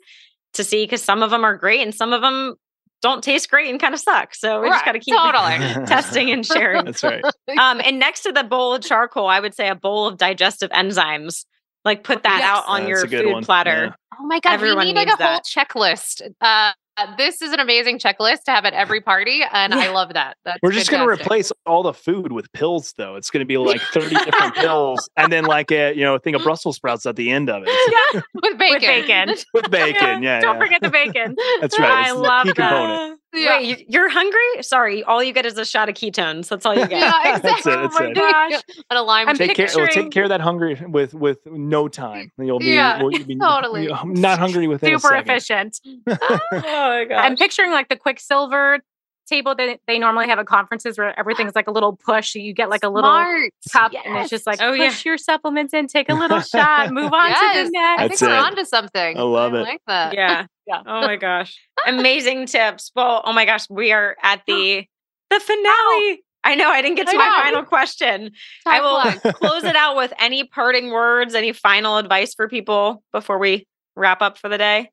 [0.54, 2.56] to see because some of them are great and some of them
[3.02, 4.34] don't taste great and kind of suck.
[4.34, 5.86] So we just got to keep totally.
[5.86, 6.86] testing and sharing.
[6.86, 7.24] That's right.
[7.60, 10.70] um, and next to the bowl of charcoal, I would say a bowl of digestive
[10.72, 11.46] enzymes.
[11.86, 12.50] Like put that Yes.
[12.50, 13.44] out on That's your food one.
[13.46, 13.96] platter.
[14.20, 15.44] Oh my god, Everyone we need like a needs whole that.
[15.46, 16.22] checklist.
[16.42, 20.14] Uh, Uh, this is an amazing checklist to have at every party, and I love
[20.14, 20.36] that.
[20.46, 23.16] That's We're just going to replace all the food with pills, though.
[23.16, 26.20] It's going to be like 30 different pills and then like a, you know, a
[26.20, 27.70] thing of Brussels sprouts at the end of it
[28.14, 28.74] Yeah, with bacon.
[28.74, 29.36] With bacon.
[29.54, 30.24] with bacon.
[30.24, 30.40] Yeah.
[30.40, 30.60] Don't yeah.
[30.60, 31.36] forget the bacon.
[31.62, 31.92] That's right.
[31.92, 32.70] I It's the love key that.
[32.70, 33.20] component.
[33.34, 33.58] Yeah.
[33.60, 34.62] Wait, you- you're hungry?
[34.62, 36.48] Sorry, all you get is a shot of ketones.
[36.48, 36.92] That's all you get.
[37.02, 37.72] Yeah, That's exactly.
[37.74, 38.16] it, oh that's oh my it.
[38.16, 38.62] gosh.
[38.90, 39.28] And a lime.
[39.30, 42.32] I'm Take care, it'll take care of that hungry with with no time.
[42.38, 43.84] You'll be, Yeah, well, you'll be totally.
[43.84, 45.30] you'll- not hungry within a Super second.
[45.30, 45.80] efficient.
[46.08, 47.26] oh my gosh.
[47.26, 48.80] I'm picturing like the Quicksilver
[49.28, 52.34] table that they normally have at conferences where everything's like a little push.
[52.36, 53.52] You get like a little Smart.
[53.72, 55.10] cup and it's just like Oh, push yeah.
[55.12, 58.02] your supplements in, take a little shot, move on to the next.
[58.02, 59.18] I That's think we're on to something.
[59.18, 59.62] I love it.
[59.62, 60.14] like that.
[60.14, 60.46] yeah.
[60.68, 60.82] Yeah.
[60.86, 61.58] Oh my gosh.
[61.86, 62.92] Amazing tips.
[62.94, 64.86] Well, oh my gosh, we are at the
[65.30, 66.24] the finale.
[66.44, 67.44] I know I didn't get to I my know.
[67.44, 68.32] final question.
[68.66, 73.38] I will close it out with any parting words, any final advice for people before
[73.38, 73.66] we
[73.96, 74.92] wrap up for the day.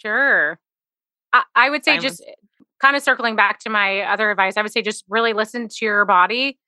[0.00, 0.60] Sure.
[1.32, 2.18] I, I would say Silence.
[2.18, 2.30] just
[2.80, 5.84] kind of circling back to my other advice, I would say just really listen to
[5.84, 6.58] your body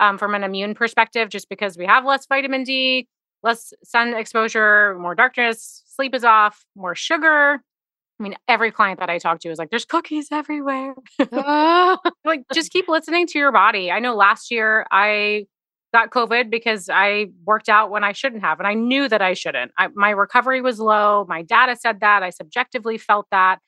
[0.00, 3.08] um, from an immune perspective, just because we have less vitamin D,
[3.42, 7.62] less sun exposure, more darkness, sleep is off, more sugar.
[8.18, 10.94] I mean, every client that I talk to is like, there's cookies everywhere.
[12.24, 13.90] Like, just keep listening to your body.
[13.90, 15.46] I know last year I
[15.92, 19.34] got COVID because I worked out when I shouldn't have, and I knew that I
[19.34, 19.72] shouldn't.
[19.78, 21.24] I, my recovery was low.
[21.28, 22.22] My data said that.
[22.22, 23.58] I subjectively felt that,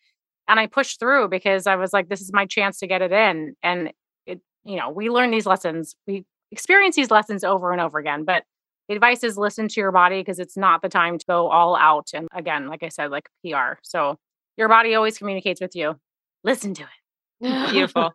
[0.48, 3.12] and I pushed through because I was like, "This is my chance to get it
[3.12, 3.92] in." And
[4.26, 5.94] it, you know, we learn these lessons.
[6.06, 8.24] We experience these lessons over and over again.
[8.24, 8.44] But
[8.88, 11.76] the advice is listen to your body because it's not the time to go all
[11.76, 12.10] out.
[12.14, 13.78] And again, like I said, like PR.
[13.82, 14.16] So
[14.56, 15.96] your body always communicates with you.
[16.44, 17.70] Listen to it.
[17.72, 18.12] Beautiful.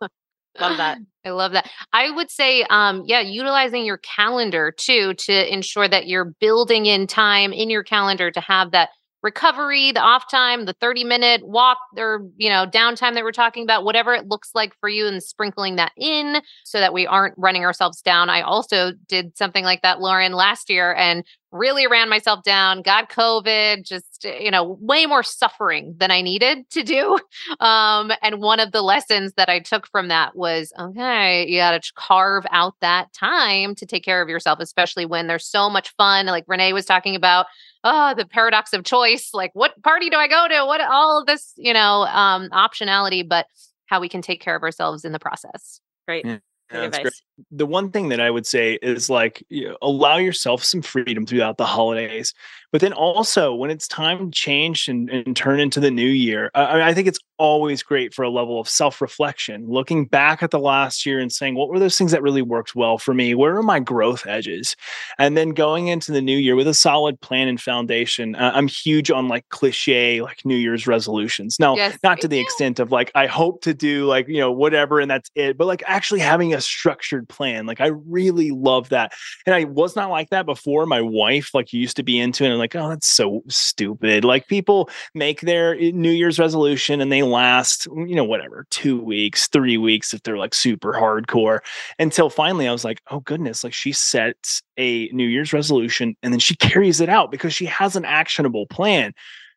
[0.60, 0.98] Love that.
[1.24, 1.70] I love that.
[1.92, 7.06] I would say, um, yeah, utilizing your calendar too to ensure that you're building in
[7.06, 8.90] time in your calendar to have that
[9.22, 13.62] recovery, the off time, the 30 minute walk or, you know, downtime that we're talking
[13.62, 17.34] about, whatever it looks like for you and sprinkling that in so that we aren't
[17.36, 18.28] running ourselves down.
[18.28, 23.10] I also did something like that, Lauren, last year and really ran myself down, got
[23.10, 27.18] COVID, just, you know, way more suffering than I needed to do.
[27.60, 31.80] Um, and one of the lessons that I took from that was okay, you got
[31.80, 35.90] to carve out that time to take care of yourself, especially when there's so much
[35.96, 36.26] fun.
[36.26, 37.46] Like Renee was talking about,
[37.84, 39.30] oh, the paradox of choice.
[39.32, 40.66] Like, what party do I go to?
[40.66, 43.46] What all of this, you know, um, optionality, but
[43.86, 45.80] how we can take care of ourselves in the process.
[46.08, 46.24] Right.
[46.24, 46.38] Yeah.
[46.72, 46.88] Yeah,
[47.50, 51.26] the one thing that I would say is like you know, allow yourself some freedom
[51.26, 52.32] throughout the holidays
[52.72, 56.50] But then also when it's time to change and, and turn into the new year,
[56.54, 60.58] I, I think it's always great for a level of self-reflection, looking back at the
[60.58, 63.34] last year and saying, what were those things that really worked well for me?
[63.34, 64.76] Where are my growth edges?
[65.18, 68.36] And then going into the new year with a solid plan and foundation.
[68.36, 71.58] Uh, I'm huge on like cliche like New Year's resolutions.
[71.58, 74.52] Now, Yes, not to the extent of like I hope to do like you know
[74.52, 77.66] whatever and that's it, but like actually having a structured plan.
[77.66, 79.12] Like I really love that,
[79.46, 80.86] and I was not like that before.
[80.86, 84.24] My wife like used to be into it, and like, oh, that's so stupid.
[84.24, 89.00] Like people make their eh, New Year's resolution and they last you know whatever two
[89.00, 91.60] weeks, three weeks if they're like super hardcore.
[91.98, 96.32] Until finally, I was like, oh goodness, like she sets a New Year's resolution and
[96.32, 99.12] then she carries it out because she has an actionable plan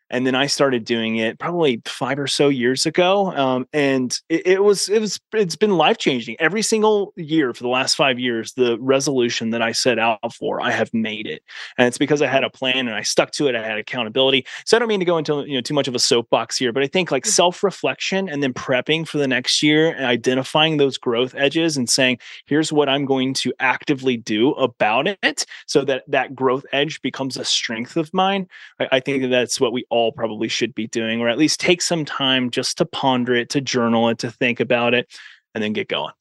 [0.09, 4.45] and then I started doing it probably five or so years ago, um, and it,
[4.45, 6.35] it was it was it's been life changing.
[6.39, 10.61] Every single year for the last five years, the resolution that I set out for,
[10.61, 11.41] I have made it,
[11.77, 13.55] and it's because I had a plan and I stuck to it.
[13.55, 14.45] I had accountability.
[14.65, 16.71] So I don't mean to go into you know too much of a soapbox here,
[16.71, 20.77] but I think like self reflection and then prepping for the next year and identifying
[20.77, 25.83] those growth edges and saying, here's what I'm going to actively do about it, so
[25.85, 28.47] that that growth edge becomes a strength of mine.
[28.79, 31.59] I, I think that that's what we all probably should be doing, or at least
[31.59, 35.07] take some time just to ponder it, to journal it, to think about it,
[35.53, 36.11] and then get going.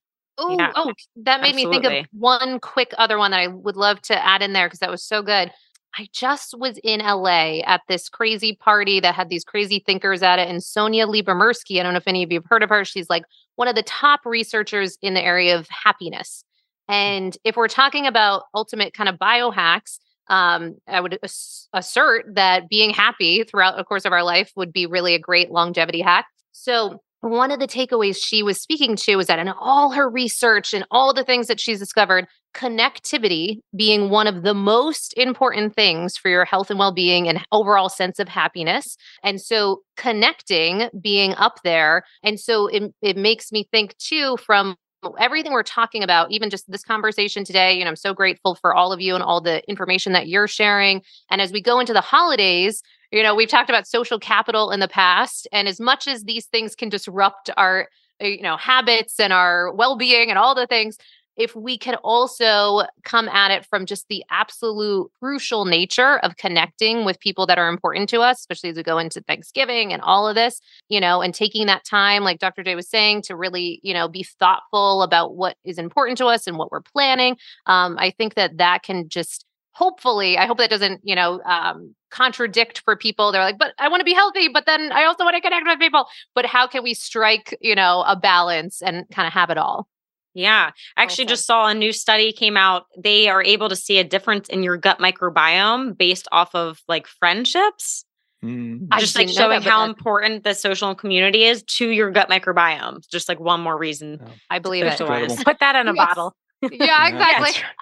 [0.40, 3.76] Ooh, Yeah, oh, that made me think of one quick other one that I would
[3.76, 5.52] love to add in there because that was so good.
[5.96, 10.38] I just was in LA at this crazy party that had these crazy thinkers at
[10.38, 11.78] it, and Sonja Lyubomirsky.
[11.78, 12.84] I don't know if any of you have heard of her.
[12.84, 13.24] She's like
[13.56, 16.44] one of the top researchers in the area of happiness.
[16.88, 16.94] Hmm.
[16.94, 19.98] And if we're talking about ultimate kind of biohacks,
[20.28, 24.72] um, I would ass- assert that being happy throughout the course of our life would
[24.72, 26.26] be really a great longevity hack.
[26.52, 30.74] So, one of the takeaways she was speaking to is that in all her research
[30.74, 36.18] and all the things that she's discovered, connectivity being one of the most important things
[36.18, 38.96] for your health and well being and overall sense of happiness.
[39.22, 42.04] And so, connecting being up there.
[42.22, 44.76] And so, it, it makes me think too from
[45.18, 48.74] everything we're talking about, even just this conversation today, you know, I'm so grateful for
[48.74, 51.02] all of you and all the information that you're sharing.
[51.30, 54.80] And as we go into the holidays, you know, we've talked about social capital in
[54.80, 55.46] the past.
[55.52, 57.88] And as much as these things can disrupt our,
[58.22, 60.96] uh, you know, habits and our well being and all the things,
[61.36, 67.04] if we can also come at it from just the absolute crucial nature of connecting
[67.04, 70.28] with people that are important to us, especially as we go into Thanksgiving and all
[70.28, 72.62] of this, you know, and taking that time, like Dr.
[72.62, 76.46] J was saying, to really, you know, be thoughtful about what is important to us
[76.46, 77.36] and what we're planning.
[77.66, 81.94] Um, I think that that can just hopefully, I hope that doesn't, you know, um,
[82.10, 83.32] contradict for people.
[83.32, 85.66] They're like, but I want to be healthy, but then I also want to connect
[85.66, 86.06] with people.
[86.32, 89.88] But how can we strike, you know, a balance and kind of have it all?
[90.34, 90.70] Yeah.
[90.96, 91.28] I actually Awesome.
[91.32, 92.86] just saw a new study came out.
[92.98, 97.06] They are able to see a difference in your gut microbiome based off of like
[97.06, 98.04] friendships.
[98.44, 98.88] Mm.
[98.90, 102.28] I just like showing that, how that- important the social community is to your gut
[102.28, 103.00] microbiome.
[103.10, 104.20] Just like one more reason.
[104.50, 104.98] I believe it.
[104.98, 105.22] socialize.
[105.30, 105.44] Incredible.
[105.44, 106.06] Put that in a Yes.
[106.06, 106.36] bottle.
[106.70, 107.62] Yeah, exactly.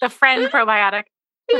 [0.00, 1.02] The friend probiotic.
[1.50, 1.58] yeah.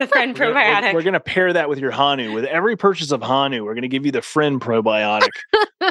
[0.00, 0.94] The friend We're, gonna- we're- probiotic.
[0.94, 2.32] we're gonna pair that with your Hanu.
[2.32, 5.28] With every purchase of Hanu, we're gonna give you the friend probiotic.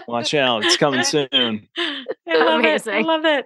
[0.08, 1.30] Watch out, it's coming soon.
[1.32, 2.88] I love it.
[2.88, 3.46] I love it.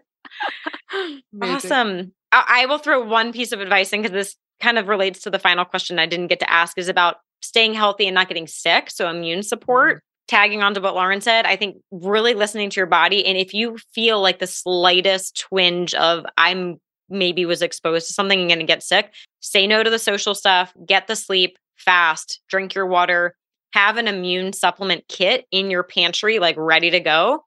[1.33, 1.71] Amazing.
[1.71, 2.13] Awesome.
[2.31, 5.29] I, I will throw one piece of advice in because this kind of relates to
[5.29, 8.47] the final question I didn't get to ask is about staying healthy and not getting
[8.47, 8.89] sick.
[8.89, 9.97] So immune support.
[9.97, 9.99] Mm-hmm.
[10.29, 13.25] Tagging on to what Lauren said, I think really listening to your body.
[13.25, 16.79] And if you feel like the slightest twinge of I'm
[17.09, 20.33] maybe was exposed to something and going to get sick, say no to the social
[20.35, 23.35] stuff, get the sleep, fast, drink your water,
[23.73, 27.43] have an immune supplement kit in your pantry, like ready to go.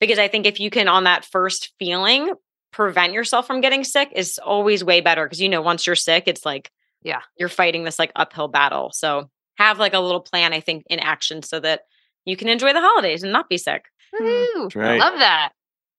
[0.00, 2.32] Because I think if you can, on that first feeling,
[2.72, 5.24] prevent yourself from getting sick, is always way better.
[5.24, 6.70] Because you know, once you're sick, it's like,
[7.02, 7.20] Yeah.
[7.38, 8.90] you're fighting this like uphill battle.
[8.92, 11.82] So have like a little plan, I think, in action so that
[12.24, 13.84] you can enjoy the holidays and not be sick.
[14.14, 14.24] Hmm.
[14.24, 14.62] Woo.
[14.64, 15.00] That's right.
[15.00, 15.52] I love that.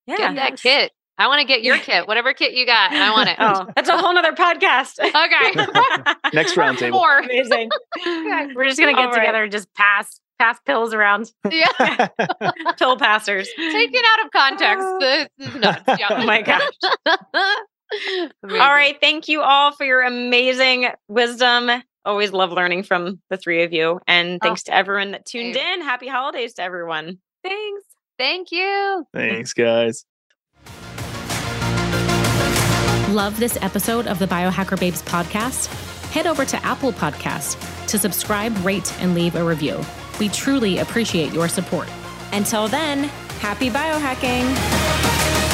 [0.06, 0.16] Yeah.
[0.18, 0.92] Get that kit.
[1.16, 2.92] I want to get your kit, whatever kit you got.
[2.92, 3.36] I want it.
[3.38, 4.98] Oh, that's a whole nother podcast.
[5.14, 6.12] Okay.
[6.34, 6.98] Next round table.
[6.98, 7.18] More.
[7.18, 7.70] Amazing.
[8.54, 9.20] We're just gonna get All right.
[9.20, 11.32] together and just pass pass pills around.
[11.48, 12.08] Yeah.
[12.78, 13.48] Pill passers.
[13.56, 14.84] Taken out of context.
[14.84, 14.98] Oh.
[15.38, 15.82] This is nuts.
[15.98, 16.06] Yeah.
[16.10, 16.72] Oh my gosh.
[18.42, 18.60] Amazing.
[18.60, 18.96] All right.
[19.00, 21.70] Thank you all for your amazing wisdom.
[22.04, 24.00] Always love learning from the three of you.
[24.06, 24.46] And oh.
[24.46, 25.80] thanks to everyone that tuned same.
[25.80, 25.82] in.
[25.82, 27.18] Happy holidays to everyone.
[27.42, 27.82] Thanks.
[28.18, 29.06] Thank you.
[29.12, 30.04] Thanks, guys.
[33.14, 35.68] Love this episode of the Biohacker Babes podcast?
[36.10, 39.80] Head over to Apple Podcast to subscribe, rate, and leave a review.
[40.18, 41.88] We truly appreciate your support.
[42.32, 43.04] Until then,
[43.38, 45.53] happy biohacking.